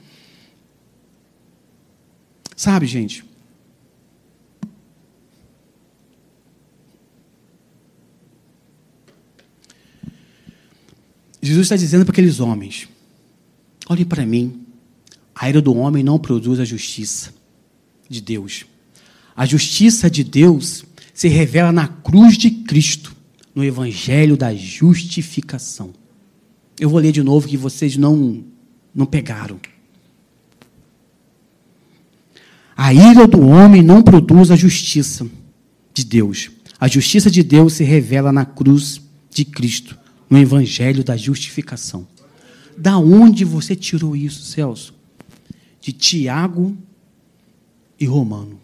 Sabe, 2.56 2.86
gente? 2.86 3.24
Jesus 11.42 11.66
está 11.66 11.76
dizendo 11.76 12.04
para 12.04 12.12
aqueles 12.12 12.38
homens: 12.40 12.88
olhem 13.88 14.04
para 14.04 14.24
mim, 14.24 14.64
a 15.34 15.48
ira 15.48 15.60
do 15.60 15.74
homem 15.76 16.02
não 16.04 16.18
produz 16.18 16.60
a 16.60 16.64
justiça 16.64 17.34
de 18.08 18.20
Deus. 18.20 18.64
A 19.34 19.46
justiça 19.46 20.10
de 20.10 20.22
Deus 20.22 20.84
se 21.14 21.26
revela 21.28 21.72
na 21.72 21.88
cruz 21.88 22.36
de 22.36 22.50
Cristo, 22.50 23.16
no 23.54 23.64
evangelho 23.64 24.36
da 24.36 24.54
justificação. 24.54 25.92
Eu 26.82 26.88
vou 26.88 26.98
ler 26.98 27.12
de 27.12 27.22
novo 27.22 27.46
que 27.46 27.56
vocês 27.56 27.96
não 27.96 28.42
não 28.92 29.06
pegaram. 29.06 29.60
A 32.76 32.92
ira 32.92 33.28
do 33.28 33.40
homem 33.40 33.80
não 33.82 34.02
produz 34.02 34.50
a 34.50 34.56
justiça 34.56 35.24
de 35.94 36.04
Deus. 36.04 36.50
A 36.80 36.88
justiça 36.88 37.30
de 37.30 37.44
Deus 37.44 37.74
se 37.74 37.84
revela 37.84 38.32
na 38.32 38.44
cruz 38.44 39.00
de 39.30 39.44
Cristo, 39.44 39.96
no 40.28 40.36
evangelho 40.36 41.04
da 41.04 41.16
justificação. 41.16 42.04
Da 42.76 42.98
onde 42.98 43.44
você 43.44 43.76
tirou 43.76 44.16
isso, 44.16 44.42
Celso? 44.42 44.92
De 45.80 45.92
Tiago 45.92 46.76
e 47.96 48.06
Romano. 48.06 48.58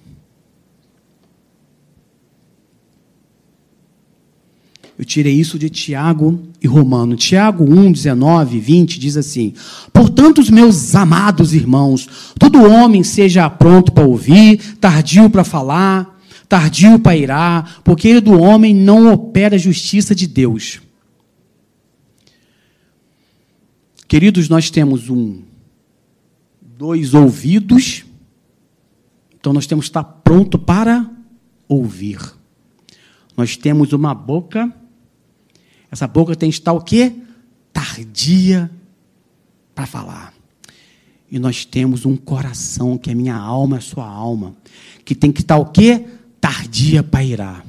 Eu 4.98 5.04
tirei 5.04 5.32
isso 5.32 5.56
de 5.56 5.70
Tiago 5.70 6.42
e 6.60 6.66
Romano. 6.66 7.14
Tiago 7.14 7.62
1, 7.62 7.92
19, 7.92 8.58
20 8.58 8.98
diz 8.98 9.16
assim: 9.16 9.54
Portanto, 9.92 10.40
os 10.40 10.50
meus 10.50 10.96
amados 10.96 11.54
irmãos, 11.54 12.32
todo 12.36 12.68
homem 12.68 13.04
seja 13.04 13.48
pronto 13.48 13.92
para 13.92 14.04
ouvir, 14.04 14.58
tardio 14.80 15.30
para 15.30 15.44
falar, 15.44 16.20
tardio 16.48 16.98
para 16.98 17.16
irar, 17.16 17.80
porque 17.84 18.20
do 18.20 18.40
homem 18.40 18.74
não 18.74 19.12
opera 19.12 19.54
a 19.54 19.58
justiça 19.58 20.16
de 20.16 20.26
Deus. 20.26 20.80
Queridos, 24.08 24.48
nós 24.48 24.68
temos 24.68 25.08
um, 25.08 25.42
dois 26.60 27.14
ouvidos, 27.14 28.04
então 29.38 29.52
nós 29.52 29.66
temos 29.66 29.84
que 29.84 29.90
estar 29.90 30.02
pronto 30.02 30.58
para 30.58 31.08
ouvir. 31.68 32.18
Nós 33.36 33.56
temos 33.56 33.92
uma 33.92 34.12
boca, 34.12 34.74
essa 35.90 36.06
boca 36.06 36.36
tem 36.36 36.50
que 36.50 36.56
estar 36.56 36.72
o 36.72 36.80
quê? 36.80 37.14
Tardia 37.72 38.70
para 39.74 39.86
falar. 39.86 40.34
E 41.30 41.38
nós 41.38 41.64
temos 41.64 42.04
um 42.04 42.16
coração, 42.16 42.96
que 42.96 43.10
é 43.10 43.14
minha 43.14 43.36
alma, 43.36 43.78
é 43.78 43.80
sua 43.80 44.06
alma, 44.06 44.56
que 45.04 45.14
tem 45.14 45.30
que 45.30 45.40
estar 45.40 45.56
o 45.56 45.66
quê? 45.66 46.06
Tardia 46.40 47.02
para 47.02 47.24
irar. 47.24 47.66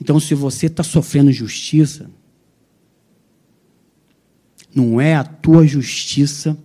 Então, 0.00 0.18
se 0.18 0.34
você 0.34 0.66
está 0.66 0.82
sofrendo 0.82 1.32
justiça, 1.32 2.10
não 4.74 5.00
é 5.00 5.14
a 5.14 5.24
tua 5.24 5.66
justiça 5.66 6.56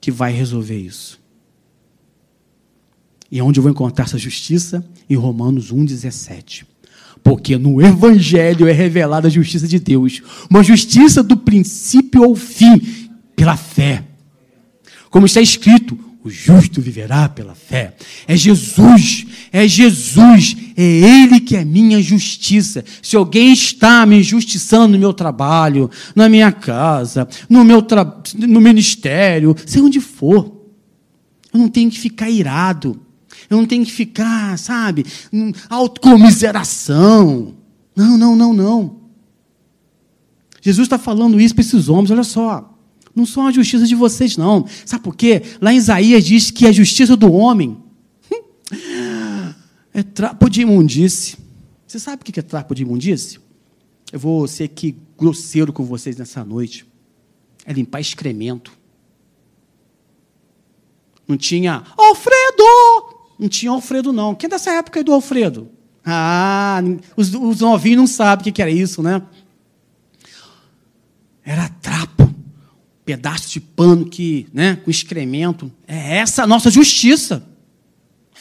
que 0.00 0.10
vai 0.10 0.32
resolver 0.32 0.78
isso. 0.78 1.20
E 3.30 3.42
onde 3.42 3.58
eu 3.58 3.62
vou 3.62 3.72
encontrar 3.72 4.04
essa 4.04 4.16
justiça? 4.16 4.86
Em 5.08 5.16
Romanos 5.16 5.72
1,17. 5.72 6.64
Porque 7.28 7.58
no 7.58 7.82
Evangelho 7.82 8.66
é 8.66 8.72
revelada 8.72 9.28
a 9.28 9.30
justiça 9.30 9.68
de 9.68 9.78
Deus, 9.78 10.22
uma 10.48 10.62
justiça 10.62 11.22
do 11.22 11.36
princípio 11.36 12.24
ao 12.24 12.34
fim, 12.34 12.80
pela 13.36 13.54
fé. 13.54 14.02
Como 15.10 15.26
está 15.26 15.38
escrito, 15.38 15.98
o 16.24 16.30
justo 16.30 16.80
viverá 16.80 17.28
pela 17.28 17.54
fé. 17.54 17.94
É 18.26 18.34
Jesus, 18.34 19.26
é 19.52 19.68
Jesus, 19.68 20.56
é 20.74 20.82
Ele 20.82 21.38
que 21.38 21.54
é 21.54 21.66
minha 21.66 22.00
justiça. 22.00 22.82
Se 23.02 23.14
alguém 23.14 23.52
está 23.52 24.06
me 24.06 24.20
injustiçando 24.20 24.94
no 24.94 24.98
meu 24.98 25.12
trabalho, 25.12 25.90
na 26.16 26.30
minha 26.30 26.50
casa, 26.50 27.28
no 27.46 27.62
meu 27.62 27.82
tra... 27.82 28.22
no 28.38 28.58
ministério, 28.58 29.54
seja 29.66 29.84
onde 29.84 30.00
for, 30.00 30.66
eu 31.52 31.60
não 31.60 31.68
tenho 31.68 31.90
que 31.90 32.00
ficar 32.00 32.30
irado. 32.30 32.98
Eu 33.48 33.56
não 33.56 33.66
tenho 33.66 33.84
que 33.84 33.92
ficar, 33.92 34.58
sabe, 34.58 35.06
autocomiseração. 35.70 37.54
Não, 37.96 38.18
não, 38.18 38.36
não, 38.36 38.52
não. 38.52 38.96
Jesus 40.60 40.86
está 40.86 40.98
falando 40.98 41.40
isso 41.40 41.54
para 41.54 41.62
esses 41.62 41.88
homens, 41.88 42.10
olha 42.10 42.24
só. 42.24 42.74
Não 43.14 43.24
são 43.24 43.46
a 43.46 43.52
justiça 43.52 43.86
de 43.86 43.94
vocês, 43.94 44.36
não. 44.36 44.66
Sabe 44.84 45.02
por 45.02 45.16
quê? 45.16 45.42
Lá 45.60 45.72
em 45.72 45.76
Isaías 45.76 46.24
diz 46.24 46.50
que 46.50 46.66
a 46.66 46.72
justiça 46.72 47.16
do 47.16 47.32
homem 47.32 47.78
é 49.92 50.02
trapo 50.02 50.48
de 50.48 50.62
imundície. 50.62 51.36
Você 51.86 51.98
sabe 51.98 52.22
o 52.22 52.24
que 52.24 52.38
é 52.38 52.42
trapo 52.42 52.74
de 52.74 52.82
imundície? 52.82 53.40
Eu 54.12 54.18
vou 54.18 54.46
ser 54.46 54.64
aqui 54.64 54.94
grosseiro 55.18 55.72
com 55.72 55.84
vocês 55.84 56.16
nessa 56.16 56.44
noite. 56.44 56.86
É 57.64 57.72
limpar 57.72 58.00
excremento. 58.00 58.72
Não 61.26 61.36
tinha 61.36 61.82
Alfredo! 61.96 62.97
Não 63.38 63.48
tinha 63.48 63.70
Alfredo, 63.70 64.12
não. 64.12 64.34
Quem 64.34 64.48
é 64.48 64.50
dessa 64.50 64.70
época 64.72 65.00
aí 65.00 65.04
do 65.04 65.12
Alfredo? 65.12 65.70
Ah, 66.04 66.80
os, 67.16 67.32
os 67.34 67.60
novinhos 67.60 67.98
não 67.98 68.06
sabem 68.06 68.50
o 68.50 68.52
que 68.52 68.62
era 68.62 68.70
isso, 68.70 69.02
né? 69.02 69.22
Era 71.44 71.68
trapo, 71.80 72.34
pedaço 73.04 73.50
de 73.50 73.60
pano 73.60 74.06
que, 74.06 74.46
né, 74.52 74.76
com 74.76 74.90
excremento. 74.90 75.70
É 75.86 76.18
essa 76.18 76.42
a 76.42 76.46
nossa 76.46 76.70
justiça. 76.70 77.46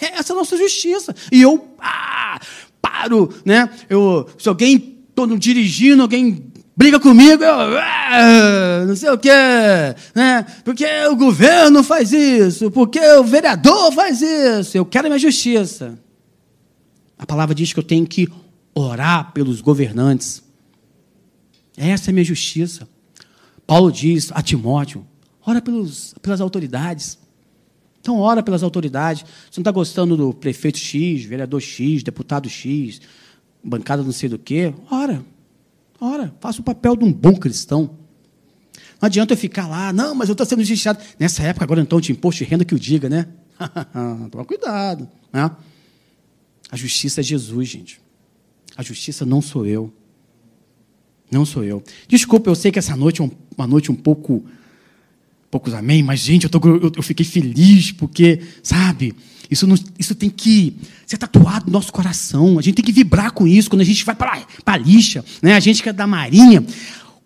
É 0.02 0.18
essa 0.18 0.34
a 0.34 0.36
nossa 0.36 0.58
justiça. 0.58 1.16
E 1.32 1.42
eu 1.42 1.76
ah, 1.80 2.40
paro, 2.82 3.34
né? 3.46 3.70
Eu, 3.90 4.28
se 4.38 4.50
alguém 4.50 4.98
estou 5.10 5.38
dirigindo, 5.38 6.02
alguém 6.02 6.47
briga 6.78 7.00
comigo, 7.00 7.44
eu, 7.44 7.78
ah, 7.80 8.86
não 8.88 8.96
sei 8.96 9.10
o 9.10 9.18
quê, 9.18 9.30
né? 10.14 10.46
Porque 10.64 10.86
o 11.10 11.16
governo 11.16 11.84
faz 11.84 12.14
isso, 12.14 12.70
porque 12.70 13.00
o 13.00 13.24
vereador 13.24 13.92
faz 13.92 14.22
isso. 14.22 14.78
Eu 14.78 14.86
quero 14.86 15.08
a 15.08 15.10
minha 15.10 15.20
justiça. 15.20 15.98
A 17.18 17.26
palavra 17.26 17.56
diz 17.56 17.74
que 17.74 17.80
eu 17.80 17.84
tenho 17.84 18.06
que 18.06 18.30
orar 18.76 19.34
pelos 19.34 19.60
governantes. 19.60 20.44
Essa 21.76 22.10
é 22.10 22.12
a 22.12 22.14
minha 22.14 22.24
justiça. 22.24 22.88
Paulo 23.66 23.92
diz 23.92 24.32
a 24.32 24.44
Timóteo: 24.44 25.04
ora 25.44 25.60
pelos, 25.60 26.14
pelas 26.22 26.40
autoridades. 26.40 27.18
Então, 28.00 28.20
ora 28.20 28.44
pelas 28.44 28.62
autoridades. 28.62 29.24
Você 29.24 29.60
não 29.60 29.64
está 29.64 29.72
gostando 29.72 30.16
do 30.16 30.32
prefeito 30.32 30.78
X, 30.78 31.26
vereador 31.26 31.60
X, 31.60 32.04
deputado 32.04 32.48
X, 32.48 33.02
bancada 33.64 34.04
não 34.04 34.12
sei 34.12 34.30
do 34.30 34.38
quê? 34.38 34.76
Ora. 34.92 35.26
Ora, 36.00 36.34
faça 36.40 36.62
o 36.62 36.64
papel 36.64 36.96
de 36.96 37.04
um 37.04 37.12
bom 37.12 37.36
cristão. 37.36 37.98
Não 39.02 39.08
adianta 39.08 39.34
eu 39.34 39.38
ficar 39.38 39.68
lá, 39.68 39.94
não, 39.94 40.16
mas 40.16 40.30
eu 40.30 40.34
estou 40.34 40.46
sendo 40.46 40.62
injustiçado. 40.62 41.00
Nessa 41.20 41.44
época, 41.44 41.66
agora 41.66 41.82
então, 41.82 42.00
de 42.00 42.12
imposto 42.12 42.44
de 42.44 42.50
renda 42.50 42.66
que 42.66 42.74
o 42.74 42.80
diga, 42.80 43.10
né? 43.10 43.28
Toma 44.32 44.46
cuidado. 44.46 45.08
Né? 45.32 45.52
A 46.72 46.76
justiça 46.76 47.22
é 47.22 47.24
Jesus, 47.24 47.68
gente. 47.68 48.02
A 48.76 48.84
justiça 48.84 49.26
não 49.26 49.42
sou 49.42 49.66
eu. 49.66 49.94
Não 51.32 51.46
sou 51.46 51.64
eu. 51.64 51.84
Desculpa, 52.08 52.50
eu 52.50 52.56
sei 52.56 52.72
que 52.72 52.80
essa 52.80 52.96
noite 52.96 53.22
é 53.22 53.30
uma 53.58 53.68
noite 53.68 53.92
um 53.92 53.96
pouco. 53.96 54.46
Poucos 55.50 55.74
amém, 55.74 56.04
mas, 56.04 56.20
gente, 56.20 56.44
eu, 56.44 56.50
tô, 56.50 56.60
eu, 56.68 56.92
eu 56.96 57.04
fiquei 57.04 57.26
feliz 57.26 57.92
porque, 57.92 58.42
sabe, 58.62 59.16
isso, 59.50 59.66
não, 59.66 59.76
isso 59.98 60.14
tem 60.14 60.30
que 60.30 60.76
ser 61.06 61.18
tatuado 61.18 61.68
no 61.68 61.72
nosso 61.72 61.92
coração. 61.92 62.60
A 62.60 62.62
gente 62.62 62.76
tem 62.76 62.86
que 62.86 62.92
vibrar 62.92 63.32
com 63.32 63.48
isso 63.48 63.70
quando 63.70 63.82
a 63.82 63.86
gente 63.86 64.04
vai 64.04 64.16
para 64.16 64.46
a 64.66 64.78
lixa. 64.78 65.24
Né? 65.42 65.54
A 65.54 65.60
gente 65.60 65.82
que 65.82 65.90
é 65.90 65.94
da 65.94 66.06
marinha. 66.06 66.66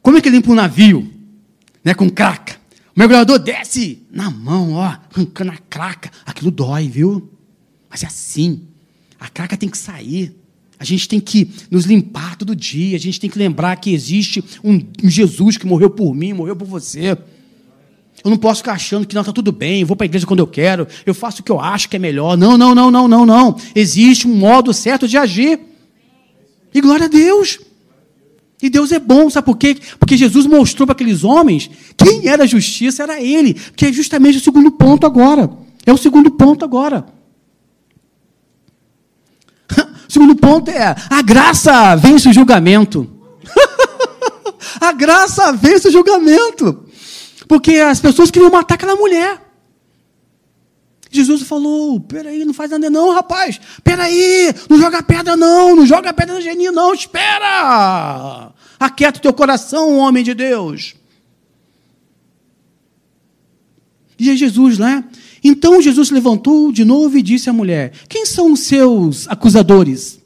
Como 0.01 0.17
é 0.17 0.21
que 0.21 0.29
limpa 0.29 0.51
um 0.51 0.55
navio? 0.55 1.11
Né? 1.83 1.93
Com 1.93 2.09
craca. 2.09 2.59
O 2.95 2.99
mergulhador 2.99 3.39
desce 3.39 4.03
na 4.11 4.29
mão, 4.29 4.73
ó, 4.73 4.97
arrancando 5.13 5.51
a 5.51 5.57
craca. 5.57 6.11
Aquilo 6.25 6.51
dói, 6.51 6.87
viu? 6.87 7.31
Mas 7.89 8.03
é 8.03 8.07
assim. 8.07 8.61
A 9.19 9.27
craca 9.27 9.57
tem 9.57 9.69
que 9.69 9.77
sair. 9.77 10.35
A 10.77 10.83
gente 10.83 11.07
tem 11.07 11.19
que 11.19 11.49
nos 11.69 11.85
limpar 11.85 12.35
todo 12.35 12.55
dia. 12.55 12.95
A 12.95 12.99
gente 12.99 13.19
tem 13.19 13.29
que 13.29 13.37
lembrar 13.37 13.75
que 13.77 13.93
existe 13.93 14.43
um, 14.63 14.81
um 15.03 15.09
Jesus 15.09 15.57
que 15.57 15.65
morreu 15.65 15.89
por 15.89 16.13
mim, 16.13 16.33
morreu 16.33 16.55
por 16.55 16.67
você. 16.67 17.17
Eu 18.23 18.29
não 18.29 18.37
posso 18.37 18.59
ficar 18.59 18.73
achando 18.73 19.07
que 19.07 19.15
não 19.15 19.21
está 19.21 19.33
tudo 19.33 19.51
bem, 19.51 19.81
eu 19.81 19.87
vou 19.87 19.95
para 19.95 20.05
a 20.05 20.09
igreja 20.09 20.27
quando 20.27 20.41
eu 20.41 20.47
quero, 20.47 20.87
eu 21.05 21.13
faço 21.13 21.41
o 21.41 21.43
que 21.43 21.51
eu 21.51 21.59
acho 21.59 21.89
que 21.89 21.95
é 21.95 21.99
melhor. 21.99 22.37
Não, 22.37 22.57
não, 22.57 22.75
não, 22.75 22.91
não, 22.91 23.07
não, 23.07 23.25
não. 23.25 23.55
Existe 23.73 24.27
um 24.27 24.35
modo 24.35 24.73
certo 24.73 25.07
de 25.07 25.17
agir. 25.17 25.59
E 26.73 26.79
glória 26.79 27.05
a 27.05 27.09
Deus. 27.09 27.59
E 28.61 28.69
Deus 28.69 28.91
é 28.91 28.99
bom, 28.99 29.29
sabe 29.29 29.45
por 29.45 29.57
quê? 29.57 29.75
Porque 29.99 30.15
Jesus 30.15 30.45
mostrou 30.45 30.85
para 30.85 30.93
aqueles 30.93 31.23
homens 31.23 31.69
quem 31.97 32.27
era 32.27 32.43
a 32.43 32.47
justiça, 32.47 33.01
era 33.01 33.19
Ele. 33.19 33.55
Que 33.75 33.87
é 33.87 33.93
justamente 33.93 34.37
o 34.37 34.41
segundo 34.41 34.71
ponto 34.71 35.05
agora. 35.05 35.49
É 35.85 35.91
o 35.91 35.97
segundo 35.97 36.31
ponto 36.31 36.63
agora. 36.63 37.05
O 40.07 40.11
segundo 40.11 40.35
ponto 40.35 40.69
é: 40.69 40.93
a 41.09 41.21
graça 41.21 41.95
vence 41.95 42.27
o 42.27 42.33
julgamento. 42.33 43.09
a 44.81 44.91
graça 44.91 45.53
vence 45.53 45.87
o 45.87 45.91
julgamento. 45.91 46.83
Porque 47.51 47.73
as 47.73 47.99
pessoas 47.99 48.31
queriam 48.31 48.49
matar 48.49 48.75
aquela 48.75 48.95
mulher. 48.95 49.41
Jesus 51.09 51.41
falou: 51.41 51.99
peraí, 51.99 52.45
não 52.45 52.53
faz 52.53 52.71
nada 52.71 52.89
não, 52.89 53.13
rapaz. 53.13 53.59
Peraí, 53.83 54.53
não 54.69 54.79
joga 54.79 55.03
pedra 55.03 55.35
não, 55.35 55.75
não 55.75 55.85
joga 55.85 56.13
pedra 56.13 56.35
no 56.35 56.41
geninho 56.41 56.71
não, 56.71 56.93
espera. 56.93 58.53
Aquieta 58.79 59.19
o 59.19 59.21
teu 59.21 59.33
coração, 59.33 59.97
homem 59.97 60.23
de 60.23 60.33
Deus. 60.33 60.95
E 64.17 64.29
é 64.29 64.35
Jesus 64.37 64.77
lá. 64.77 65.03
Então 65.43 65.81
Jesus 65.81 66.07
se 66.07 66.13
levantou 66.13 66.71
de 66.71 66.85
novo 66.85 67.17
e 67.17 67.21
disse 67.21 67.49
à 67.49 67.53
mulher: 67.53 67.91
Quem 68.07 68.25
são 68.25 68.53
os 68.53 68.61
seus 68.61 69.27
acusadores? 69.27 70.21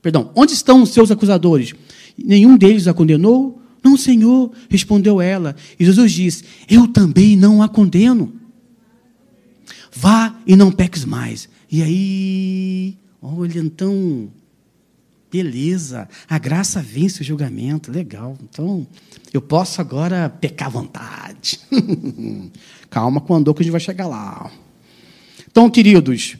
Perdão, 0.00 0.30
onde 0.34 0.54
estão 0.54 0.80
os 0.80 0.94
seus 0.94 1.10
acusadores? 1.10 1.74
Nenhum 2.16 2.56
deles 2.56 2.88
a 2.88 2.94
condenou? 2.94 3.59
Não, 3.82 3.96
Senhor, 3.96 4.52
respondeu 4.68 5.20
ela. 5.20 5.56
E 5.78 5.84
Jesus 5.84 6.12
disse: 6.12 6.44
Eu 6.68 6.86
também 6.86 7.36
não 7.36 7.62
a 7.62 7.68
condeno. 7.68 8.32
Vá 9.92 10.34
e 10.46 10.54
não 10.54 10.70
peques 10.70 11.04
mais. 11.04 11.48
E 11.70 11.82
aí, 11.82 12.96
olha, 13.20 13.58
então, 13.58 14.30
beleza, 15.30 16.08
a 16.28 16.38
graça 16.38 16.82
vence 16.82 17.22
o 17.22 17.24
julgamento, 17.24 17.90
legal. 17.90 18.36
Então, 18.42 18.86
eu 19.32 19.40
posso 19.40 19.80
agora 19.80 20.28
pecar 20.28 20.68
à 20.68 20.70
vontade. 20.70 21.60
Calma 22.90 23.20
com 23.20 23.34
andor 23.34 23.54
que 23.54 23.62
a 23.62 23.64
gente 23.64 23.72
vai 23.72 23.80
chegar 23.80 24.06
lá. 24.06 24.50
Então, 25.50 25.70
queridos, 25.70 26.36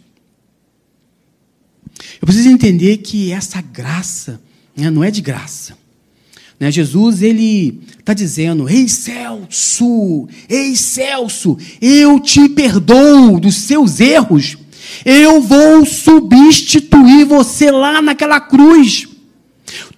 eu 2.20 2.26
preciso 2.26 2.48
entender 2.48 2.98
que 2.98 3.32
essa 3.32 3.60
graça 3.60 4.40
né, 4.76 4.90
não 4.90 5.02
é 5.02 5.10
de 5.10 5.20
graça. 5.20 5.78
Né? 6.60 6.70
Jesus 6.70 7.22
ele 7.22 7.80
está 7.98 8.12
dizendo: 8.12 8.68
Ei 8.68 8.86
Celso, 8.86 10.28
ei 10.46 10.76
Celso, 10.76 11.56
eu 11.80 12.20
te 12.20 12.50
perdoo 12.50 13.40
dos 13.40 13.54
seus 13.54 13.98
erros. 13.98 14.58
Eu 15.04 15.40
vou 15.40 15.86
substituir 15.86 17.24
você 17.24 17.70
lá 17.70 18.02
naquela 18.02 18.38
cruz. 18.38 19.08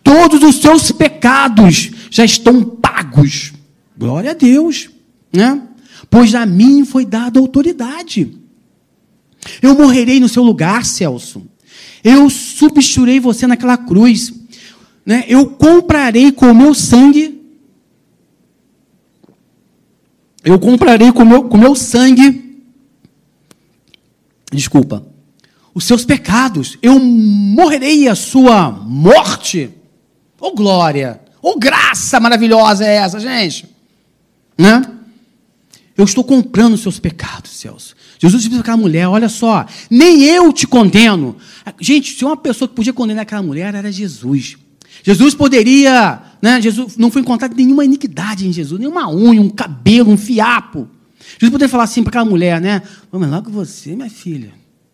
Todos 0.04 0.42
os 0.42 0.56
seus 0.56 0.92
pecados 0.92 1.90
já 2.10 2.24
estão 2.24 2.62
pagos. 2.62 3.52
Glória 3.96 4.32
a 4.32 4.34
Deus, 4.34 4.90
né? 5.32 5.62
Pois 6.10 6.34
a 6.34 6.44
mim 6.44 6.84
foi 6.84 7.06
dada 7.06 7.40
autoridade. 7.40 8.36
Eu 9.60 9.74
morrerei 9.74 10.20
no 10.20 10.28
seu 10.28 10.42
lugar, 10.42 10.84
Celso. 10.84 11.42
Eu 12.04 12.28
substituirei 12.28 13.18
você 13.18 13.46
naquela 13.46 13.76
cruz 13.76 14.32
né, 15.04 15.24
eu 15.28 15.46
comprarei 15.50 16.30
com 16.32 16.46
o 16.50 16.54
meu 16.54 16.74
sangue, 16.74 17.40
eu 20.44 20.58
comprarei 20.58 21.12
com 21.12 21.22
o 21.22 21.26
meu, 21.26 21.44
com 21.44 21.56
meu 21.56 21.74
sangue, 21.74 22.62
desculpa, 24.50 25.04
os 25.74 25.84
seus 25.84 26.04
pecados, 26.04 26.78
eu 26.82 26.98
morrerei 26.98 28.08
a 28.08 28.14
sua 28.14 28.70
morte. 28.70 29.70
Oh 30.38 30.52
glória, 30.52 31.20
oh 31.40 31.58
graça 31.58 32.20
maravilhosa 32.20 32.84
é 32.84 32.96
essa, 32.96 33.18
gente, 33.18 33.66
né? 34.58 34.82
Eu 35.96 36.04
estou 36.04 36.24
comprando 36.24 36.74
os 36.74 36.80
seus 36.80 36.98
pecados, 36.98 37.50
Celso. 37.52 37.94
Jesus 38.18 38.42
disse 38.42 38.54
para 38.54 38.60
aquela 38.60 38.76
mulher: 38.76 39.08
Olha 39.08 39.28
só, 39.28 39.66
nem 39.90 40.22
eu 40.22 40.52
te 40.52 40.66
condeno. 40.66 41.36
Gente, 41.80 42.16
se 42.16 42.24
uma 42.24 42.36
pessoa 42.36 42.68
que 42.68 42.74
podia 42.74 42.92
condenar 42.92 43.22
aquela 43.22 43.42
mulher 43.42 43.74
era 43.74 43.92
Jesus. 43.92 44.56
Jesus 45.02 45.34
poderia, 45.34 46.22
né? 46.40 46.60
Jesus 46.60 46.96
não 46.96 47.10
foi 47.10 47.22
encontrado 47.22 47.54
nenhuma 47.54 47.84
iniquidade 47.84 48.46
em 48.46 48.52
Jesus, 48.52 48.78
nenhuma 48.78 49.10
unha, 49.10 49.40
um 49.40 49.48
cabelo, 49.48 50.10
um 50.10 50.16
fiapo. 50.16 50.88
Jesus 51.38 51.50
poderia 51.50 51.68
falar 51.68 51.84
assim 51.84 52.02
para 52.02 52.10
aquela 52.10 52.24
mulher, 52.24 52.60
né? 52.60 52.82
Mas 53.10 53.30
logo 53.30 53.50
você, 53.50 53.96
minha 53.96 54.10
filha. 54.10 54.52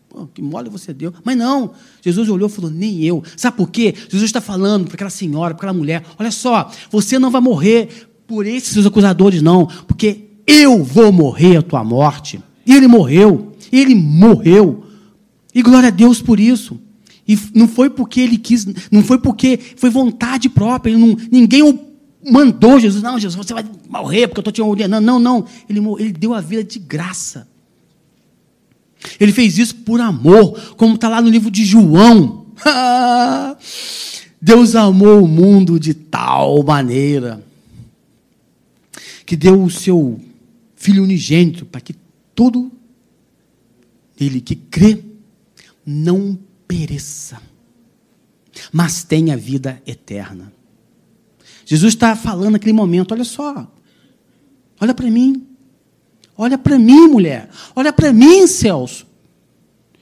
Pô, 0.09 0.25
que 0.25 0.41
mole 0.41 0.69
você 0.69 0.91
deu. 0.93 1.13
Mas 1.23 1.37
não. 1.37 1.71
Jesus 2.01 2.27
olhou 2.29 2.49
e 2.49 2.51
falou: 2.51 2.71
nem 2.71 3.03
eu. 3.03 3.23
Sabe 3.37 3.57
por 3.57 3.69
quê? 3.69 3.93
Jesus 3.95 4.23
está 4.23 4.41
falando 4.41 4.85
para 4.85 4.95
aquela 4.95 5.09
senhora, 5.09 5.53
para 5.53 5.67
aquela 5.67 5.77
mulher: 5.77 6.03
olha 6.17 6.31
só, 6.31 6.71
você 6.89 7.19
não 7.19 7.29
vai 7.29 7.41
morrer 7.41 8.09
por 8.25 8.45
esses 8.45 8.69
seus 8.69 8.85
acusadores, 8.85 9.41
não, 9.41 9.67
porque 9.87 10.29
eu 10.45 10.83
vou 10.83 11.11
morrer 11.11 11.57
a 11.57 11.61
tua 11.61 11.83
morte. 11.83 12.41
E 12.65 12.73
ele 12.73 12.87
morreu. 12.87 13.53
Ele 13.71 13.93
morreu. 13.93 14.83
E 15.53 15.61
glória 15.61 15.87
a 15.87 15.91
Deus 15.91 16.21
por 16.21 16.39
isso. 16.39 16.79
E 17.29 17.37
não 17.53 17.67
foi 17.67 17.91
porque 17.91 18.19
ele 18.19 18.39
quis, 18.39 18.65
não 18.91 19.03
foi 19.03 19.19
porque 19.19 19.59
foi 19.77 19.91
vontade 19.91 20.49
própria. 20.49 20.97
Não, 20.97 21.15
ninguém 21.31 21.61
o 21.61 21.79
mandou 22.27 22.79
Jesus. 22.79 23.03
Não, 23.03 23.19
Jesus, 23.19 23.45
você 23.45 23.53
vai 23.53 23.63
morrer 23.87 24.27
porque 24.27 24.39
eu 24.39 24.41
estou 24.41 24.51
te 24.51 24.63
ordenando. 24.63 25.05
Não, 25.05 25.19
não. 25.19 25.45
Ele, 25.69 25.79
ele 25.99 26.11
deu 26.11 26.33
a 26.33 26.41
vida 26.41 26.63
de 26.63 26.79
graça. 26.79 27.47
Ele 29.19 29.31
fez 29.31 29.59
isso 29.59 29.75
por 29.75 30.01
amor, 30.01 30.59
como 30.75 30.95
está 30.95 31.07
lá 31.07 31.21
no 31.21 31.29
livro 31.29 31.51
de 31.51 31.63
João. 31.63 32.47
Deus 34.41 34.75
amou 34.75 35.23
o 35.23 35.27
mundo 35.27 35.79
de 35.79 35.93
tal 35.93 36.63
maneira 36.63 37.45
que 39.23 39.37
deu 39.37 39.63
o 39.63 39.69
seu 39.69 40.19
Filho 40.75 41.03
unigênito 41.03 41.63
para 41.63 41.81
que 41.81 41.93
todo 42.33 42.71
ele 44.19 44.41
que 44.41 44.55
crê 44.55 45.03
não 45.85 46.39
pereça, 46.69 47.41
mas 48.71 49.03
tenha 49.03 49.35
vida 49.35 49.81
eterna. 49.87 50.53
Jesus 51.65 51.95
está 51.95 52.15
falando 52.15 52.51
naquele 52.51 52.73
momento: 52.73 53.11
olha 53.11 53.23
só, 53.23 53.67
olha 54.79 54.93
para 54.93 55.09
mim, 55.09 55.47
olha 56.37 56.59
para 56.59 56.77
mim, 56.77 57.07
mulher, 57.07 57.49
olha 57.75 57.91
para 57.91 58.13
mim, 58.13 58.45
Celso. 58.45 59.07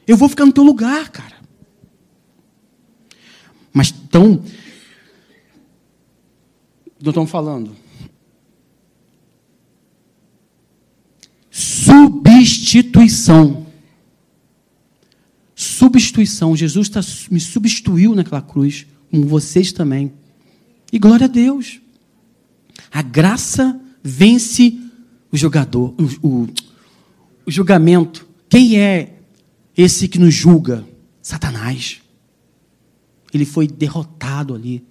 Eu 0.06 0.18
vou 0.18 0.28
ficar 0.28 0.46
no 0.46 0.52
teu 0.52 0.64
lugar, 0.64 1.10
cara. 1.10 1.38
Mas 3.74 3.92
tão. 3.92 4.44
Não 7.02 7.10
estamos 7.10 7.30
falando. 7.30 7.76
Substituição. 11.52 13.67
Substituição. 15.78 16.56
Jesus 16.56 16.90
tá, 16.90 17.02
me 17.30 17.40
substituiu 17.40 18.16
naquela 18.16 18.42
cruz, 18.42 18.88
como 19.12 19.28
vocês 19.28 19.72
também. 19.72 20.12
E 20.92 20.98
glória 20.98 21.26
a 21.26 21.28
Deus. 21.28 21.80
A 22.92 23.04
graça 23.04 23.80
vence 24.02 24.76
o 25.32 25.38
jogador, 25.38 25.94
o, 26.00 26.28
o, 26.28 26.50
o 27.46 27.52
julgamento. 27.52 28.28
Quem 28.50 28.80
é 28.80 29.20
esse 29.78 30.08
que 30.08 30.18
nos 30.18 30.34
julga? 30.34 30.84
Satanás. 31.22 32.02
Ele 33.32 33.46
foi 33.46 33.68
derrotado 33.68 34.56
ali. 34.56 34.84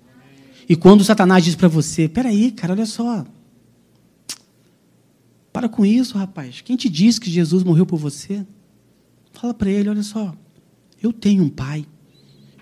E 0.68 0.76
quando 0.76 1.02
Satanás 1.02 1.44
diz 1.44 1.56
para 1.56 1.66
você: 1.66 2.08
peraí, 2.08 2.52
cara, 2.52 2.74
olha 2.74 2.86
só. 2.86 3.26
Para 5.52 5.68
com 5.68 5.84
isso, 5.84 6.16
rapaz. 6.16 6.60
Quem 6.60 6.76
te 6.76 6.88
disse 6.88 7.20
que 7.20 7.28
Jesus 7.28 7.64
morreu 7.64 7.86
por 7.86 7.98
você? 7.98 8.46
Fala 9.32 9.52
para 9.52 9.68
ele: 9.68 9.88
olha 9.88 10.04
só. 10.04 10.32
Eu 11.02 11.12
tenho 11.12 11.44
um 11.44 11.48
pai. 11.48 11.86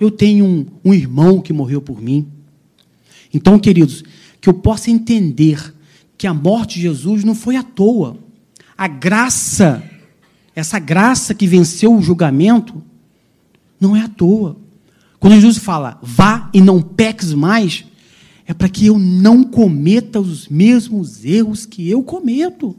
Eu 0.01 0.11
tenho 0.11 0.45
um, 0.45 0.67
um 0.85 0.95
irmão 0.95 1.41
que 1.41 1.53
morreu 1.53 1.81
por 1.81 2.01
mim. 2.01 2.27
Então, 3.33 3.59
queridos, 3.59 4.05
que 4.41 4.49
eu 4.49 4.55
possa 4.55 4.91
entender 4.91 5.75
que 6.17 6.27
a 6.27 6.35
morte 6.35 6.77
de 6.77 6.83
Jesus 6.83 7.25
não 7.25 7.35
foi 7.35 7.57
à 7.57 7.63
toa. 7.63 8.17
A 8.77 8.87
graça, 8.87 9.83
essa 10.55 10.79
graça 10.79 11.35
que 11.35 11.47
venceu 11.47 11.95
o 11.95 12.03
julgamento, 12.03 12.83
não 13.81 13.97
é 13.97 14.03
à 14.03 14.09
toa. 14.09 14.57
Quando 15.19 15.35
Jesus 15.35 15.59
fala, 15.59 15.99
vá 16.03 16.51
e 16.53 16.61
não 16.61 16.83
peques 16.83 17.33
mais, 17.33 17.85
é 18.47 18.53
para 18.53 18.69
que 18.69 18.87
eu 18.87 18.99
não 18.99 19.43
cometa 19.43 20.21
os 20.21 20.49
mesmos 20.49 21.25
erros 21.25 21.65
que 21.65 21.89
eu 21.89 22.03
cometo. 22.03 22.77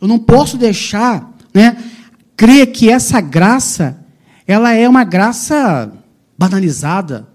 Eu 0.00 0.06
não 0.06 0.18
posso 0.18 0.56
deixar, 0.56 1.36
né, 1.52 1.76
crer 2.38 2.70
que 2.70 2.88
essa 2.88 3.20
graça, 3.20 3.98
ela 4.46 4.72
é 4.72 4.88
uma 4.88 5.02
graça 5.02 5.92
banalizada. 6.38 7.28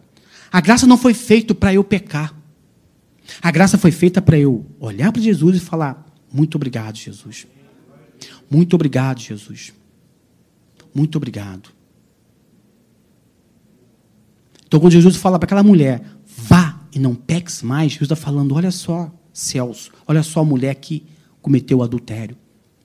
A 0.50 0.62
graça 0.62 0.88
não 0.88 0.98
foi 0.98 1.13
feita 1.13 1.54
para 1.54 1.74
eu 1.74 1.84
pecar. 1.84 2.34
A 3.42 3.52
graça 3.52 3.78
foi 3.78 3.92
feita 3.92 4.22
para 4.22 4.39
eu 4.39 4.66
olhar 4.80 5.12
para 5.12 5.22
Jesus 5.22 5.58
e 5.58 5.60
falar: 5.60 6.06
muito 6.32 6.56
obrigado, 6.56 6.96
Jesus. 6.96 7.46
Muito 8.50 8.76
obrigado, 8.76 9.20
Jesus. 9.20 9.74
Muito 10.96 11.18
obrigado. 11.18 11.70
Então, 14.66 14.80
quando 14.80 14.94
Jesus 14.94 15.18
fala 15.18 15.38
para 15.38 15.48
aquela 15.48 15.63
mulher, 15.63 16.02
vá 16.26 16.80
e 16.94 17.00
não 17.00 17.13
peques 17.13 17.62
mais, 17.62 17.92
Jesus 17.92 18.10
está 18.10 18.16
falando: 18.16 18.56
olha 18.56 18.72
só, 18.72 19.12
Celso, 19.34 19.92
olha 20.08 20.24
só 20.24 20.39
a 20.39 20.46
mulher 20.46 20.76
que 20.76 21.06
cometeu 21.42 21.84
adultério. 21.84 22.38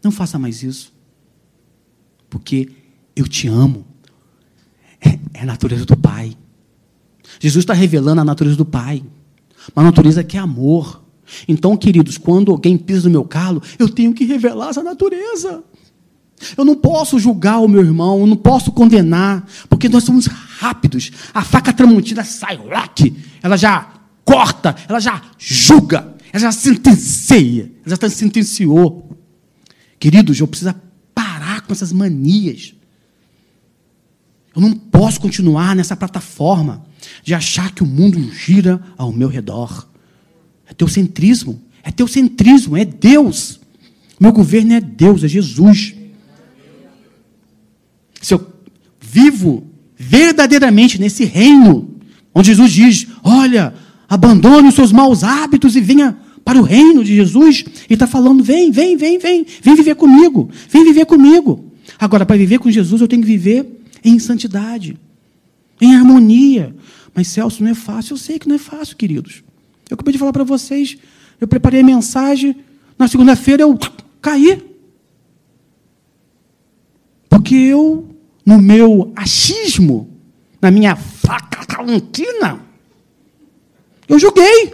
Não 0.02 0.10
faça 0.10 0.36
mais 0.36 0.64
isso. 0.64 0.97
Porque 2.28 2.70
eu 3.14 3.26
te 3.26 3.48
amo. 3.48 3.86
É, 5.00 5.18
é 5.34 5.42
a 5.42 5.46
natureza 5.46 5.84
do 5.84 5.96
Pai. 5.96 6.36
Jesus 7.40 7.62
está 7.62 7.74
revelando 7.74 8.20
a 8.20 8.24
natureza 8.24 8.56
do 8.56 8.64
Pai. 8.64 9.02
Uma 9.74 9.84
natureza 9.84 10.24
que 10.24 10.36
é 10.36 10.40
amor. 10.40 11.02
Então, 11.46 11.76
queridos, 11.76 12.16
quando 12.16 12.50
alguém 12.50 12.76
pisa 12.76 13.08
no 13.08 13.12
meu 13.12 13.24
calo, 13.24 13.62
eu 13.78 13.88
tenho 13.88 14.14
que 14.14 14.24
revelar 14.24 14.70
essa 14.70 14.82
natureza. 14.82 15.62
Eu 16.56 16.64
não 16.64 16.74
posso 16.74 17.18
julgar 17.18 17.58
o 17.58 17.68
meu 17.68 17.82
irmão, 17.82 18.20
eu 18.20 18.26
não 18.26 18.36
posso 18.36 18.72
condenar, 18.72 19.46
porque 19.68 19.88
nós 19.88 20.04
somos 20.04 20.26
rápidos. 20.26 21.10
A 21.34 21.42
faca 21.42 21.72
tramontina 21.72 22.24
sai, 22.24 22.56
lac, 22.56 23.14
ela 23.42 23.56
já 23.56 23.92
corta, 24.24 24.74
ela 24.88 25.00
já 25.00 25.20
julga, 25.36 26.14
ela 26.32 26.40
já 26.40 26.52
sentencia, 26.52 27.72
ela 27.84 27.96
já 28.00 28.08
sentenciou. 28.08 29.10
Queridos, 29.98 30.38
eu 30.38 30.46
preciso 30.46 30.74
com 31.68 31.72
essas 31.72 31.92
manias. 31.92 32.74
Eu 34.56 34.60
não 34.60 34.72
posso 34.72 35.20
continuar 35.20 35.76
nessa 35.76 35.94
plataforma 35.94 36.84
de 37.22 37.32
achar 37.32 37.72
que 37.72 37.84
o 37.84 37.86
mundo 37.86 38.20
gira 38.32 38.82
ao 38.96 39.12
meu 39.12 39.28
redor. 39.28 39.88
É 40.66 40.74
teocentrismo, 40.74 41.62
é 41.82 41.92
teocentrismo, 41.92 42.76
é 42.76 42.84
Deus. 42.84 43.60
Meu 44.18 44.32
governo 44.32 44.72
é 44.72 44.80
Deus, 44.80 45.22
é 45.22 45.28
Jesus. 45.28 45.94
Se 48.20 48.34
eu 48.34 48.52
vivo 49.00 49.70
verdadeiramente 49.96 50.98
nesse 50.98 51.24
reino, 51.24 51.96
onde 52.34 52.48
Jesus 52.48 52.72
diz: 52.72 53.06
olha, 53.22 53.74
abandone 54.08 54.68
os 54.68 54.74
seus 54.74 54.90
maus 54.90 55.22
hábitos 55.22 55.76
e 55.76 55.80
venha 55.80 56.18
para 56.48 56.58
o 56.58 56.62
reino 56.62 57.04
de 57.04 57.14
Jesus, 57.14 57.62
e 57.90 57.92
está 57.92 58.06
falando: 58.06 58.42
vem, 58.42 58.70
vem, 58.70 58.96
vem, 58.96 59.18
vem, 59.18 59.44
vem 59.60 59.74
viver 59.74 59.94
comigo, 59.96 60.48
vem 60.70 60.82
viver 60.82 61.04
comigo. 61.04 61.70
Agora, 61.98 62.24
para 62.24 62.38
viver 62.38 62.58
com 62.58 62.70
Jesus, 62.70 63.02
eu 63.02 63.06
tenho 63.06 63.20
que 63.20 63.28
viver 63.28 63.66
em 64.02 64.18
santidade, 64.18 64.98
em 65.78 65.94
harmonia. 65.94 66.74
Mas 67.14 67.28
Celso, 67.28 67.62
não 67.62 67.70
é 67.70 67.74
fácil. 67.74 68.14
Eu 68.14 68.16
sei 68.16 68.38
que 68.38 68.48
não 68.48 68.54
é 68.54 68.58
fácil, 68.58 68.96
queridos. 68.96 69.42
Eu 69.90 69.94
acabei 69.94 70.10
de 70.10 70.18
falar 70.18 70.32
para 70.32 70.42
vocês, 70.42 70.96
eu 71.38 71.46
preparei 71.46 71.80
a 71.80 71.84
mensagem, 71.84 72.56
na 72.98 73.06
segunda-feira 73.06 73.64
eu 73.64 73.78
caí. 74.22 74.62
Porque 77.28 77.56
eu 77.56 78.08
no 78.46 78.56
meu 78.58 79.12
achismo, 79.14 80.08
na 80.62 80.70
minha 80.70 80.96
faca 80.96 81.66
calantina, 81.66 82.58
eu 84.08 84.18
julguei, 84.18 84.72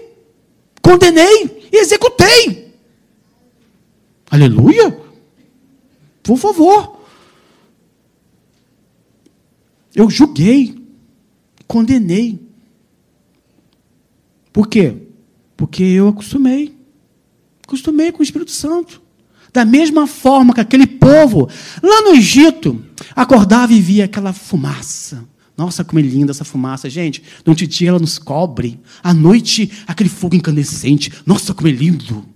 condenei 0.81 1.54
e 1.75 1.81
executei. 1.81 2.73
Aleluia! 4.31 4.97
Por 6.23 6.39
favor. 6.39 7.01
Eu 9.95 10.09
julguei, 10.09 10.77
condenei. 11.67 12.41
Por 14.53 14.69
quê? 14.69 14.97
Porque 15.57 15.83
eu 15.83 16.09
acostumei. 16.09 16.77
Acostumei 17.67 18.13
com 18.13 18.21
o 18.21 18.23
Espírito 18.23 18.53
Santo. 18.53 19.03
Da 19.53 19.65
mesma 19.65 20.07
forma 20.07 20.55
que 20.55 20.61
aquele 20.61 20.87
povo, 20.87 21.49
lá 21.83 22.03
no 22.03 22.15
Egito, 22.15 22.85
acordava 23.15 23.73
e 23.73 23.81
via 23.81 24.05
aquela 24.05 24.33
fumaça. 24.33 25.25
Nossa, 25.57 25.85
como 25.85 26.01
é 26.01 26.03
linda 26.03 26.33
essa 26.33 26.45
fumaça, 26.45 26.91
gente. 26.91 27.23
Não 27.47 27.55
te 27.55 27.87
ela 27.87 27.99
nos 27.99 28.19
cobre. 28.19 28.81
À 29.03 29.15
noite, 29.15 29.71
aquele 29.87 30.09
fogo 30.09 30.35
incandescente. 30.35 31.13
Nossa, 31.25 31.55
como 31.55 31.69
é 31.69 31.71
lindo. 31.71 32.27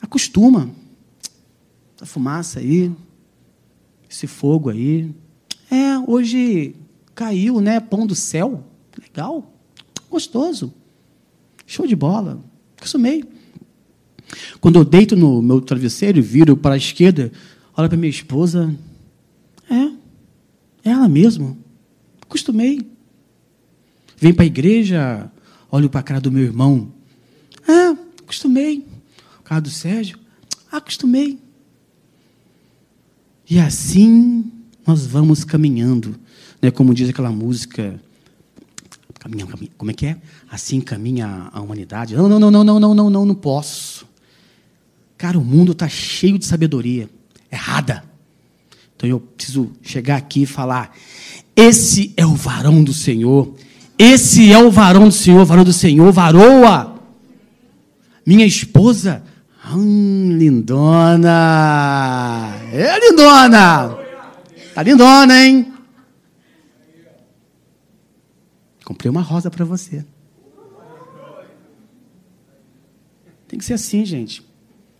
Acostuma. 0.00 0.70
Essa 1.96 2.04
fumaça 2.04 2.60
aí, 2.60 2.92
esse 4.08 4.26
fogo 4.26 4.68
aí. 4.68 5.10
É, 5.70 5.98
hoje 6.06 6.76
caiu, 7.14 7.60
né? 7.60 7.80
Pão 7.80 8.06
do 8.06 8.14
céu. 8.14 8.62
Legal. 9.00 9.50
Gostoso. 10.10 10.72
Show 11.66 11.86
de 11.86 11.96
bola. 11.96 12.44
Acostumei. 12.76 13.24
Quando 14.60 14.78
eu 14.78 14.84
deito 14.84 15.16
no 15.16 15.40
meu 15.40 15.60
travesseiro 15.60 16.18
e 16.18 16.22
viro 16.22 16.56
para 16.56 16.74
a 16.74 16.78
esquerda, 16.78 17.32
olho 17.76 17.88
para 17.88 17.96
minha 17.96 18.10
esposa. 18.10 18.74
Ela 20.86 21.08
mesmo. 21.08 21.58
Acostumei. 22.22 22.88
Vem 24.16 24.32
para 24.32 24.44
a 24.44 24.46
igreja, 24.46 25.30
olho 25.70 25.90
para 25.90 26.00
a 26.00 26.02
cara 26.02 26.20
do 26.20 26.30
meu 26.30 26.44
irmão. 26.44 26.92
É, 27.66 27.88
acostumei. 28.22 28.86
A 29.40 29.42
cara 29.42 29.60
do 29.60 29.70
Sérgio. 29.70 30.18
Acostumei. 30.70 31.40
E 33.50 33.58
assim 33.58 34.50
nós 34.86 35.06
vamos 35.06 35.42
caminhando. 35.42 36.18
Né? 36.62 36.70
Como 36.70 36.94
diz 36.94 37.08
aquela 37.08 37.30
música. 37.30 38.00
como 39.76 39.90
é 39.90 39.94
que 39.94 40.06
é? 40.06 40.16
Assim 40.48 40.80
caminha 40.80 41.48
a 41.52 41.60
humanidade. 41.60 42.14
Não, 42.14 42.28
não, 42.28 42.38
não, 42.38 42.50
não, 42.50 42.64
não, 42.64 42.80
não, 42.80 42.94
não, 42.94 43.10
não, 43.10 43.26
não 43.26 43.34
posso. 43.34 44.06
Cara, 45.18 45.36
o 45.36 45.44
mundo 45.44 45.72
está 45.72 45.88
cheio 45.88 46.38
de 46.38 46.44
sabedoria 46.44 47.10
errada. 47.50 48.04
Então 48.96 49.08
eu 49.08 49.20
preciso 49.20 49.70
chegar 49.82 50.16
aqui 50.16 50.42
e 50.42 50.46
falar: 50.46 50.92
esse 51.54 52.12
é 52.16 52.26
o 52.26 52.34
varão 52.34 52.82
do 52.82 52.92
Senhor. 52.92 53.54
Esse 53.98 54.52
é 54.52 54.58
o 54.58 54.70
varão 54.70 55.08
do 55.08 55.14
Senhor, 55.14 55.44
varão 55.46 55.64
do 55.64 55.72
Senhor, 55.72 56.12
varoa. 56.12 56.94
Minha 58.26 58.44
esposa, 58.44 59.22
hum, 59.74 60.36
lindona. 60.36 61.30
É 62.72 62.98
lindona. 63.00 63.96
Tá 64.74 64.82
lindona, 64.82 65.42
hein? 65.42 65.72
Comprei 68.84 69.10
uma 69.10 69.22
rosa 69.22 69.50
para 69.50 69.64
você. 69.64 70.04
Tem 73.48 73.58
que 73.58 73.64
ser 73.64 73.74
assim, 73.74 74.04
gente. 74.04 74.44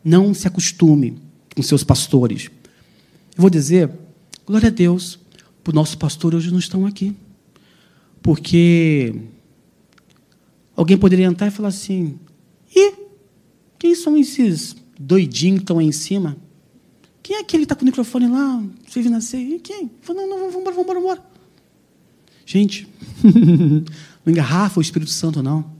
Não 0.03 0.33
se 0.33 0.49
acostume 0.49 1.21
com 1.55 1.63
seus 1.63 1.85
pastores. 1.85 2.51
Eu 3.37 3.43
vou 3.43 3.51
dizer, 3.51 3.91
glória 4.47 4.69
a 4.69 4.73
Deus, 4.73 5.19
por 5.63 5.75
nossos 5.75 5.95
pastores 5.95 6.39
hoje 6.39 6.51
não 6.51 6.59
estão 6.59 6.87
aqui. 6.87 7.15
Porque 8.23 9.15
alguém 10.75 10.97
poderia 10.97 11.27
entrar 11.27 11.49
e 11.49 11.51
falar 11.51 11.69
assim: 11.69 12.19
e 12.75 12.95
quem 13.79 13.95
são 13.95 14.17
esses 14.17 14.75
doidinhos 14.99 15.59
que 15.59 15.65
estão 15.65 15.79
aí 15.79 15.87
em 15.87 15.93
cima? 15.93 16.37
Quem 17.23 17.37
é 17.37 17.41
aquele 17.41 17.63
que 17.63 17.65
está 17.65 17.75
com 17.75 17.83
o 17.83 17.85
microfone 17.85 18.27
lá? 18.29 18.65
Você 18.87 19.03
viu 19.03 19.11
nascer? 19.11 19.39
E 19.39 19.59
quem? 19.59 19.91
Falei, 20.01 20.27
não, 20.27 20.31
não, 20.31 20.51
vamos 20.51 20.57
embora, 20.57 20.75
vamos 20.77 20.85
embora, 20.85 21.01
embora. 21.01 21.25
Gente, 22.47 22.89
não 24.25 24.33
engarrafa 24.33 24.79
o 24.79 24.83
Espírito 24.83 25.11
Santo, 25.11 25.43
não. 25.43 25.77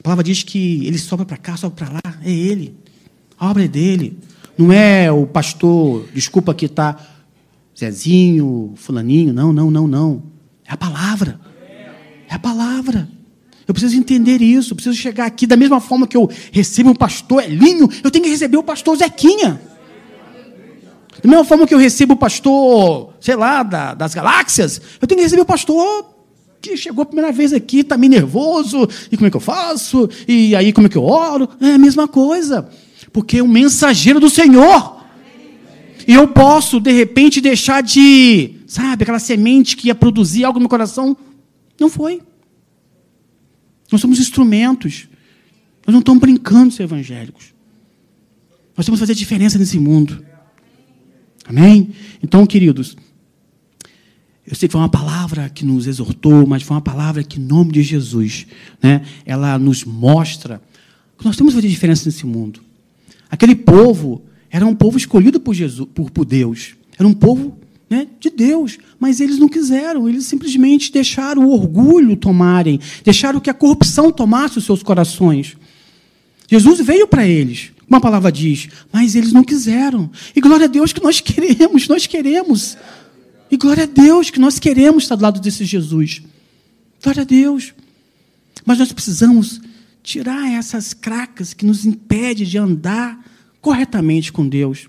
A 0.00 0.02
palavra 0.02 0.24
diz 0.24 0.42
que 0.42 0.84
ele 0.84 0.98
sobra 0.98 1.24
para 1.24 1.36
cá, 1.36 1.56
sobra 1.56 1.86
para 1.86 1.94
lá. 1.94 2.20
É 2.22 2.32
ele. 2.32 2.74
A 3.38 3.48
obra 3.48 3.64
é 3.64 3.68
dele. 3.68 4.18
Não 4.60 4.72
é 4.72 5.10
o 5.10 5.26
pastor, 5.26 6.06
desculpa 6.12 6.52
que 6.52 6.66
está 6.66 6.96
Zezinho, 7.78 8.74
fulaninho. 8.76 9.32
Não, 9.32 9.54
não, 9.54 9.70
não, 9.70 9.88
não. 9.88 10.22
É 10.68 10.72
a 10.72 10.76
palavra. 10.76 11.40
É 12.28 12.34
a 12.34 12.38
palavra. 12.38 13.08
Eu 13.66 13.72
preciso 13.72 13.96
entender 13.96 14.42
isso. 14.42 14.72
Eu 14.72 14.76
preciso 14.76 14.96
chegar 14.96 15.24
aqui 15.24 15.46
da 15.46 15.56
mesma 15.56 15.80
forma 15.80 16.06
que 16.06 16.16
eu 16.16 16.28
recebo 16.52 16.90
o 16.90 16.98
pastor 16.98 17.42
Elinho, 17.42 17.88
eu 18.04 18.10
tenho 18.10 18.24
que 18.24 18.30
receber 18.30 18.58
o 18.58 18.62
pastor 18.62 18.96
Zequinha. 18.96 19.58
Da 21.22 21.28
mesma 21.28 21.44
forma 21.44 21.66
que 21.66 21.74
eu 21.74 21.78
recebo 21.78 22.12
o 22.14 22.16
pastor, 22.16 23.14
sei 23.18 23.36
lá, 23.36 23.62
da, 23.62 23.94
das 23.94 24.14
galáxias, 24.14 24.80
eu 25.00 25.08
tenho 25.08 25.18
que 25.18 25.24
receber 25.24 25.42
o 25.42 25.46
pastor 25.46 26.06
que 26.60 26.76
chegou 26.76 27.02
a 27.02 27.06
primeira 27.06 27.32
vez 27.32 27.54
aqui, 27.54 27.80
está 27.80 27.96
meio 27.96 28.10
nervoso, 28.10 28.86
e 29.10 29.16
como 29.16 29.26
é 29.26 29.30
que 29.30 29.36
eu 29.36 29.40
faço? 29.40 30.08
E 30.28 30.54
aí 30.54 30.72
como 30.72 30.86
é 30.86 30.90
que 30.90 30.98
eu 30.98 31.04
oro? 31.04 31.48
É 31.60 31.72
a 31.72 31.78
mesma 31.78 32.06
coisa, 32.06 32.68
porque 33.12 33.38
é 33.38 33.42
um 33.42 33.48
mensageiro 33.48 34.20
do 34.20 34.30
Senhor. 34.30 35.00
E 36.06 36.14
eu 36.14 36.28
posso, 36.28 36.80
de 36.80 36.92
repente, 36.92 37.40
deixar 37.40 37.82
de, 37.82 38.56
sabe, 38.66 39.02
aquela 39.02 39.18
semente 39.18 39.76
que 39.76 39.88
ia 39.88 39.94
produzir 39.94 40.44
algo 40.44 40.58
no 40.58 40.64
meu 40.64 40.68
coração. 40.68 41.16
Não 41.78 41.88
foi. 41.88 42.20
Nós 43.90 44.00
somos 44.00 44.18
instrumentos. 44.18 45.08
Nós 45.86 45.92
não 45.92 46.00
estamos 46.00 46.20
brincando 46.20 46.70
de 46.70 46.76
ser 46.76 46.84
evangélicos. 46.84 47.54
Nós 48.76 48.86
temos 48.86 48.98
que 48.98 49.06
fazer 49.06 49.14
diferença 49.14 49.58
nesse 49.58 49.78
mundo. 49.78 50.24
Amém? 51.46 51.90
Então, 52.22 52.46
queridos, 52.46 52.96
eu 54.46 54.54
sei 54.54 54.68
que 54.68 54.72
foi 54.72 54.80
uma 54.80 54.88
palavra 54.88 55.48
que 55.48 55.64
nos 55.64 55.86
exortou, 55.86 56.46
mas 56.46 56.62
foi 56.62 56.74
uma 56.76 56.80
palavra 56.80 57.22
que, 57.22 57.38
em 57.38 57.42
nome 57.42 57.72
de 57.72 57.82
Jesus, 57.82 58.46
né, 58.82 59.02
ela 59.24 59.58
nos 59.58 59.84
mostra 59.84 60.62
que 61.18 61.24
nós 61.24 61.36
temos 61.36 61.52
que 61.52 61.60
fazer 61.60 61.68
diferença 61.68 62.06
nesse 62.06 62.24
mundo. 62.24 62.60
Aquele 63.30 63.54
povo 63.54 64.22
era 64.50 64.66
um 64.66 64.74
povo 64.74 64.98
escolhido 64.98 65.38
por, 65.38 65.54
Jesus, 65.54 65.88
por, 65.94 66.10
por 66.10 66.24
Deus. 66.24 66.74
Era 66.98 67.06
um 67.06 67.14
povo 67.14 67.56
né, 67.88 68.06
de 68.18 68.30
Deus. 68.30 68.78
Mas 68.98 69.20
eles 69.20 69.38
não 69.38 69.48
quiseram, 69.48 70.08
eles 70.08 70.26
simplesmente 70.26 70.92
deixaram 70.92 71.44
o 71.44 71.52
orgulho 71.52 72.16
tomarem, 72.16 72.80
deixaram 73.04 73.40
que 73.40 73.50
a 73.50 73.54
corrupção 73.54 74.12
tomasse 74.12 74.58
os 74.58 74.64
seus 74.64 74.82
corações. 74.82 75.56
Jesus 76.48 76.80
veio 76.80 77.06
para 77.06 77.26
eles, 77.26 77.70
uma 77.88 78.00
palavra 78.00 78.30
diz, 78.30 78.68
mas 78.92 79.14
eles 79.14 79.32
não 79.32 79.44
quiseram. 79.44 80.10
E 80.34 80.40
glória 80.40 80.66
a 80.66 80.68
Deus 80.68 80.92
que 80.92 81.02
nós 81.02 81.20
queremos, 81.22 81.88
nós 81.88 82.06
queremos. 82.06 82.76
E 83.50 83.56
glória 83.56 83.84
a 83.84 83.86
Deus 83.86 84.30
que 84.30 84.38
nós 84.38 84.58
queremos 84.58 85.04
estar 85.04 85.16
do 85.16 85.22
lado 85.22 85.40
desse 85.40 85.64
Jesus. 85.64 86.22
Glória 87.02 87.22
a 87.22 87.24
Deus. 87.24 87.72
Mas 88.64 88.78
nós 88.78 88.92
precisamos 88.92 89.60
tirar 90.02 90.50
essas 90.50 90.92
cracas 90.94 91.52
que 91.52 91.66
nos 91.66 91.84
impedem 91.84 92.46
de 92.46 92.58
andar 92.58 93.22
corretamente 93.60 94.32
com 94.32 94.48
Deus. 94.48 94.88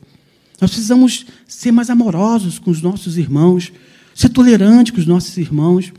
Nós 0.59 0.71
precisamos 0.71 1.25
ser 1.47 1.71
mais 1.71 1.89
amorosos 1.89 2.59
com 2.59 2.71
os 2.71 2.81
nossos 2.81 3.17
irmãos, 3.17 3.71
ser 4.13 4.29
tolerantes 4.29 4.93
com 4.93 4.99
os 4.99 5.07
nossos 5.07 5.35
irmãos. 5.37 5.91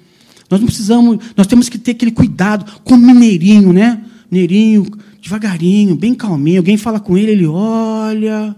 Nós 0.49 0.61
não 0.61 0.67
precisamos, 0.67 1.19
nós 1.37 1.47
temos 1.47 1.69
que 1.69 1.79
ter 1.79 1.93
aquele 1.93 2.13
cuidado 2.13 2.81
com 2.85 2.95
o 2.95 2.99
mineirinho, 2.99 3.73
né? 3.73 4.05
Mineirinho, 4.31 4.87
devagarinho, 5.21 5.97
bem 5.97 6.15
calminho. 6.15 6.61
Alguém 6.61 6.77
fala 6.77 7.01
com 7.01 7.19
ele, 7.19 7.33
ele 7.33 7.47
olha, 7.47 8.55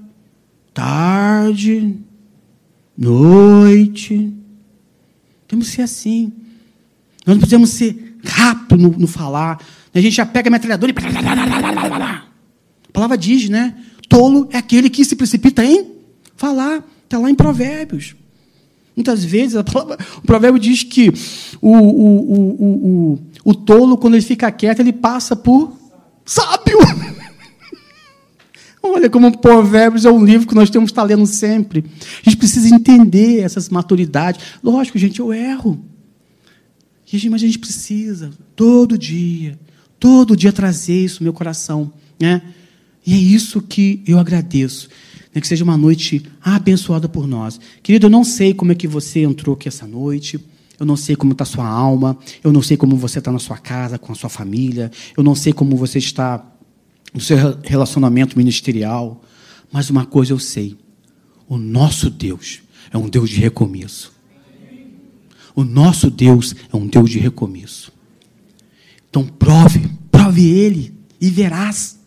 tarde, 0.73 1.97
noite. 2.97 4.33
Temos 5.49 5.69
que 5.69 5.77
ser 5.77 5.83
assim. 5.83 6.33
Nós 7.27 7.37
não 7.37 7.39
precisamos 7.39 7.71
ser 7.71 8.17
rápido 8.25 8.77
no, 8.77 8.99
no 8.99 9.07
falar. 9.07 9.59
A 9.95 10.01
gente 10.01 10.17
já 10.17 10.27
pega 10.27 10.49
a 10.49 10.51
metralhadora 10.51 10.93
e. 10.93 10.95
A 12.89 12.93
palavra 12.93 13.17
diz, 13.17 13.49
né? 13.49 13.77
Tolo 14.09 14.49
é 14.53 14.59
aquele 14.59 14.91
que 14.91 15.05
se 15.05 15.15
precipita 15.15 15.65
em 15.65 15.93
falar. 16.37 16.85
Está 17.05 17.19
lá 17.19 17.31
em 17.31 17.35
Provérbios. 17.35 18.17
Muitas 18.97 19.25
vezes 19.25 19.57
palavra, 19.57 19.65
o 20.19 20.23
provérbio 20.23 20.61
diz 20.61 20.85
que 20.85 21.11
o, 21.61 21.71
o, 21.71 22.33
o, 22.33 23.13
o, 23.13 23.19
o 23.45 23.55
tolo, 23.55 23.99
quando 23.99 24.15
ele 24.15 24.23
fica 24.23 24.51
quieto, 24.53 24.81
ele 24.81 24.93
passa 24.93 25.35
por 25.35 25.77
sábio. 26.25 26.79
Olha 28.83 29.11
como 29.11 29.37
Provérbios 29.39 30.05
é 30.05 30.11
um 30.11 30.25
livro 30.25 30.47
que 30.47 30.55
nós 30.55 30.71
temos 30.71 30.89
que 30.89 30.93
estar 30.93 31.03
lendo 31.03 31.27
sempre. 31.27 31.85
A 32.25 32.31
gente 32.31 32.37
precisa 32.37 32.73
entender 32.73 33.41
essas 33.41 33.69
maturidades. 33.69 34.41
Lógico, 34.63 34.99
gente, 34.99 35.19
eu 35.19 35.33
erro. 35.33 35.83
Mas 37.31 37.43
a 37.43 37.47
gente 37.47 37.61
precisa, 37.61 38.33
todo 38.57 38.99
dia, 38.99 39.57
todo 39.99 40.37
dia 40.37 40.53
trazer 40.53 41.05
isso 41.05 41.21
no 41.21 41.25
meu 41.25 41.33
coração. 41.33 41.93
Né? 42.21 42.43
E 43.07 43.15
é 43.15 43.17
isso 43.17 43.61
que 43.61 44.03
eu 44.07 44.19
agradeço. 44.19 44.89
Né? 45.35 45.41
Que 45.41 45.49
seja 45.49 45.65
uma 45.65 45.77
noite 45.77 46.23
abençoada 46.43 47.09
por 47.09 47.27
nós. 47.27 47.61
Querido, 47.83 48.07
eu 48.07 48.11
não 48.11 48.25
sei 48.25 48.55
como 48.55 48.73
é 48.73 48.75
que 48.75 48.89
você 48.89 49.21
entrou 49.21 49.55
aqui 49.55 49.69
essa 49.69 49.87
noite. 49.87 50.39
Eu 50.79 50.87
não 50.87 50.97
sei 50.97 51.15
como 51.15 51.33
está 51.33 51.45
sua 51.45 51.67
alma. 51.67 52.17
Eu 52.43 52.53
não 52.53 52.63
sei 52.63 52.77
como 52.77 52.97
você 52.97 53.19
está 53.19 53.31
na 53.31 53.39
sua 53.39 53.59
casa, 53.59 53.99
com 53.99 54.13
a 54.13 54.15
sua 54.15 54.31
família. 54.31 54.91
Eu 55.17 55.23
não 55.23 55.35
sei 55.35 55.53
como 55.53 55.77
você 55.77 55.99
está 55.99 56.45
no 57.13 57.21
seu 57.21 57.37
relacionamento 57.63 58.37
ministerial. 58.37 59.23
Mas 59.73 59.91
uma 59.91 60.05
coisa 60.05 60.33
eu 60.33 60.39
sei: 60.39 60.77
o 61.49 61.57
nosso 61.57 62.11
Deus 62.11 62.61
é 62.91 62.99
um 62.99 63.09
Deus 63.09 63.31
de 63.31 63.41
recomeço. 63.41 64.13
O 65.55 65.63
nosso 65.63 66.11
Deus 66.11 66.55
é 66.73 66.77
um 66.77 66.87
Deus 66.87 67.11
de 67.11 67.19
recomeço. 67.19 67.93
Então 69.15 69.25
prove, 69.25 69.89
prove 70.11 70.45
Ele 70.45 70.93
e 71.21 71.31
verás 71.31 72.01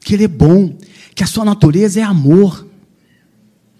que 0.00 0.14
Ele 0.14 0.24
é 0.24 0.28
bom, 0.28 0.74
que 1.14 1.22
a 1.22 1.26
sua 1.26 1.44
natureza 1.44 2.00
é 2.00 2.02
amor. 2.02 2.66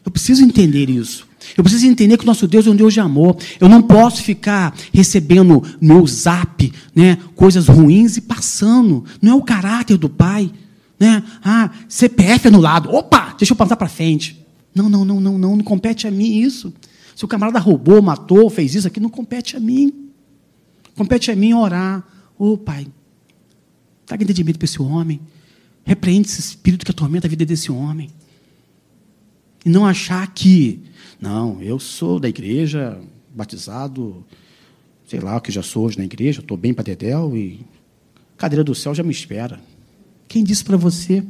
Eu 0.05 0.13
preciso 0.13 0.45
entender 0.45 0.91
isso. 0.91 1.27
Eu 1.57 1.65
preciso 1.65 1.87
entender 1.87 2.19
que 2.19 2.25
o 2.25 2.27
nosso 2.27 2.47
Deus 2.47 2.67
é 2.67 2.71
um 2.71 2.77
Deus 2.77 2.93
de 2.93 3.01
amor. 3.01 3.39
Eu 3.59 3.67
não 3.67 3.81
posso 3.81 4.23
ficar 4.23 4.75
recebendo 4.93 5.63
no 5.81 6.07
zap 6.07 6.71
né, 6.95 7.17
coisas 7.35 7.67
ruins 7.67 8.19
e 8.19 8.21
passando. 8.21 9.07
Não 9.23 9.33
é 9.33 9.35
o 9.35 9.43
caráter 9.43 9.97
do 9.97 10.11
Pai. 10.11 10.53
Né? 11.01 11.23
Ah, 11.43 11.71
CPF 11.89 12.49
anulado. 12.49 12.91
Opa, 12.91 13.35
deixa 13.39 13.55
eu 13.55 13.57
passar 13.57 13.77
para 13.77 13.89
frente. 13.89 14.45
Não, 14.75 14.91
não, 14.91 15.03
não, 15.03 15.19
não, 15.19 15.39
não, 15.39 15.57
não 15.57 15.65
compete 15.65 16.07
a 16.07 16.11
mim 16.11 16.41
isso. 16.43 16.75
Se 17.17 17.25
o 17.25 17.29
camarada 17.29 17.59
roubou, 17.59 18.03
matou, 18.03 18.51
fez 18.51 18.75
isso 18.75 18.87
aqui, 18.87 19.01
não 19.01 19.09
compete 19.09 19.57
a 19.57 19.61
mim. 19.61 20.11
Compete 20.95 21.31
a 21.31 21.37
mim 21.37 21.55
orar. 21.55 22.05
Ô 22.45 22.53
oh, 22.53 22.59
pai, 22.59 22.87
traga 24.05 24.23
entendimento 24.23 24.59
para 24.59 24.67
esse 24.67 24.83
homem. 24.83 25.19
Repreende 25.83 26.29
esse 26.29 26.41
espírito 26.41 26.85
que 26.85 26.91
atormenta 26.91 27.27
a 27.27 27.31
vida 27.31 27.47
desse 27.47 27.73
homem. 27.73 28.11
E 29.65 29.71
não 29.71 29.87
achar 29.87 30.31
que, 30.35 30.79
não, 31.19 31.63
eu 31.63 31.79
sou 31.79 32.21
da 32.21 32.29
igreja, 32.29 33.01
batizado, 33.35 34.23
sei 35.09 35.21
lá 35.21 35.39
o 35.39 35.41
que 35.41 35.51
já 35.51 35.63
sou 35.63 35.87
hoje 35.87 35.97
na 35.97 36.05
igreja, 36.05 36.41
estou 36.41 36.55
bem 36.55 36.75
para 36.75 36.85
Dedéu 36.85 37.35
e 37.35 37.65
cadeira 38.37 38.63
do 38.63 38.75
céu 38.75 38.95
já 38.95 39.03
me 39.03 39.11
espera. 39.11 39.59
Quem 40.29 40.45
disse 40.45 40.63
para 40.63 40.77
você? 40.77 41.25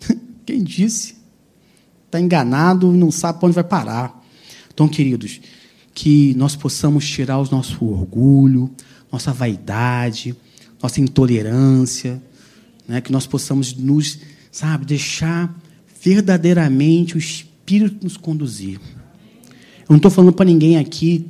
Quem 0.44 0.62
disse? 0.62 1.16
Está 2.04 2.20
enganado, 2.20 2.92
não 2.92 3.10
sabe 3.10 3.38
para 3.38 3.46
onde 3.46 3.54
vai 3.54 3.64
parar. 3.64 4.22
Então, 4.74 4.88
queridos, 4.88 5.40
que 5.94 6.34
nós 6.34 6.54
possamos 6.54 7.08
tirar 7.08 7.38
o 7.38 7.50
nosso 7.50 7.82
orgulho, 7.86 8.70
nossa 9.14 9.32
vaidade, 9.32 10.34
nossa 10.82 11.00
intolerância, 11.00 12.20
né? 12.86 13.00
que 13.00 13.12
nós 13.12 13.26
possamos 13.26 13.74
nos, 13.74 14.18
sabe, 14.50 14.84
deixar 14.84 15.54
verdadeiramente 16.02 17.14
o 17.14 17.18
Espírito 17.18 18.02
nos 18.02 18.16
conduzir. 18.16 18.80
Eu 19.80 19.90
não 19.90 19.96
estou 19.96 20.10
falando 20.10 20.32
para 20.32 20.44
ninguém 20.44 20.78
aqui 20.78 21.26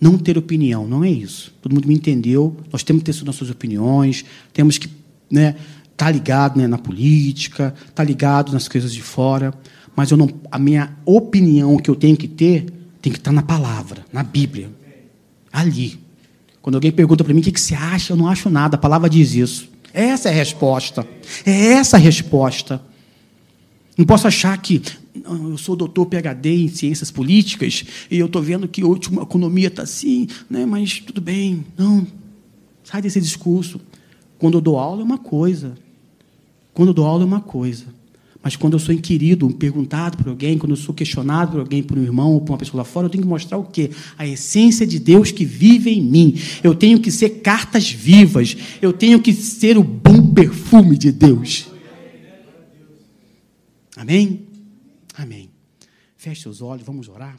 não 0.00 0.16
ter 0.16 0.38
opinião, 0.38 0.86
não 0.86 1.02
é 1.02 1.10
isso. 1.10 1.52
Todo 1.60 1.74
mundo 1.74 1.88
me 1.88 1.94
entendeu. 1.94 2.56
Nós 2.72 2.82
temos 2.82 3.02
que 3.02 3.12
ter 3.12 3.24
nossas 3.24 3.50
opiniões, 3.50 4.24
temos 4.52 4.78
que 4.78 4.88
né, 5.30 5.56
tá 5.96 6.10
ligado 6.10 6.56
né, 6.56 6.66
na 6.68 6.78
política, 6.78 7.74
tá 7.94 8.04
ligado 8.04 8.52
nas 8.52 8.68
coisas 8.68 8.92
de 8.92 9.02
fora. 9.02 9.52
Mas 9.96 10.10
eu 10.10 10.16
não, 10.16 10.28
a 10.50 10.58
minha 10.58 10.96
opinião 11.04 11.78
que 11.78 11.90
eu 11.90 11.96
tenho 11.96 12.16
que 12.16 12.28
ter 12.28 12.66
tem 13.02 13.12
que 13.12 13.18
estar 13.18 13.30
tá 13.30 13.34
na 13.34 13.42
palavra, 13.42 14.04
na 14.12 14.22
Bíblia. 14.22 14.70
Ali. 15.52 16.03
Quando 16.64 16.76
alguém 16.76 16.90
pergunta 16.90 17.22
para 17.22 17.34
mim 17.34 17.40
o 17.40 17.42
que, 17.42 17.52
que 17.52 17.60
você 17.60 17.74
acha, 17.74 18.14
eu 18.14 18.16
não 18.16 18.26
acho 18.26 18.48
nada. 18.48 18.76
A 18.76 18.78
palavra 18.78 19.10
diz 19.10 19.34
isso. 19.34 19.68
Essa 19.92 20.30
é 20.30 20.32
a 20.32 20.34
resposta. 20.34 21.06
É 21.44 21.50
essa 21.50 21.98
a 21.98 22.00
resposta. 22.00 22.80
Não 23.98 24.06
posso 24.06 24.26
achar 24.26 24.56
que 24.56 24.80
eu 25.14 25.58
sou 25.58 25.76
doutor 25.76 26.06
PhD 26.06 26.64
em 26.64 26.68
ciências 26.68 27.10
políticas 27.10 27.84
e 28.10 28.18
eu 28.18 28.24
estou 28.24 28.40
vendo 28.40 28.66
que 28.66 28.82
a 28.82 29.22
economia 29.22 29.68
está 29.68 29.82
assim, 29.82 30.26
né, 30.48 30.64
mas 30.64 31.00
tudo 31.00 31.20
bem. 31.20 31.66
Não. 31.76 32.06
Sai 32.82 33.02
desse 33.02 33.20
discurso. 33.20 33.78
Quando 34.38 34.56
eu 34.56 34.62
dou 34.62 34.78
aula 34.78 35.02
é 35.02 35.04
uma 35.04 35.18
coisa. 35.18 35.74
Quando 36.72 36.88
eu 36.88 36.94
dou 36.94 37.04
aula 37.04 37.24
é 37.24 37.26
uma 37.26 37.42
coisa. 37.42 37.84
Mas 38.44 38.56
quando 38.56 38.74
eu 38.74 38.78
sou 38.78 38.94
inquirido, 38.94 39.48
perguntado 39.48 40.18
por 40.18 40.28
alguém, 40.28 40.58
quando 40.58 40.72
eu 40.72 40.76
sou 40.76 40.94
questionado 40.94 41.52
por 41.52 41.60
alguém, 41.60 41.82
por 41.82 41.98
um 41.98 42.02
irmão 42.02 42.34
ou 42.34 42.42
por 42.42 42.52
uma 42.52 42.58
pessoa 42.58 42.82
lá 42.82 42.84
fora, 42.84 43.06
eu 43.06 43.10
tenho 43.10 43.22
que 43.22 43.28
mostrar 43.28 43.56
o 43.56 43.64
quê? 43.64 43.90
A 44.18 44.26
essência 44.26 44.86
de 44.86 44.98
Deus 44.98 45.30
que 45.30 45.46
vive 45.46 45.88
em 45.90 46.02
mim. 46.02 46.38
Eu 46.62 46.74
tenho 46.74 47.00
que 47.00 47.10
ser 47.10 47.40
cartas 47.40 47.90
vivas. 47.90 48.54
Eu 48.82 48.92
tenho 48.92 49.18
que 49.18 49.32
ser 49.32 49.78
o 49.78 49.82
bom 49.82 50.34
perfume 50.34 50.98
de 50.98 51.10
Deus. 51.10 51.68
Amém? 53.96 54.42
Amém. 55.16 55.48
Feche 56.14 56.42
seus 56.42 56.60
olhos, 56.60 56.84
vamos 56.84 57.08
orar. 57.08 57.38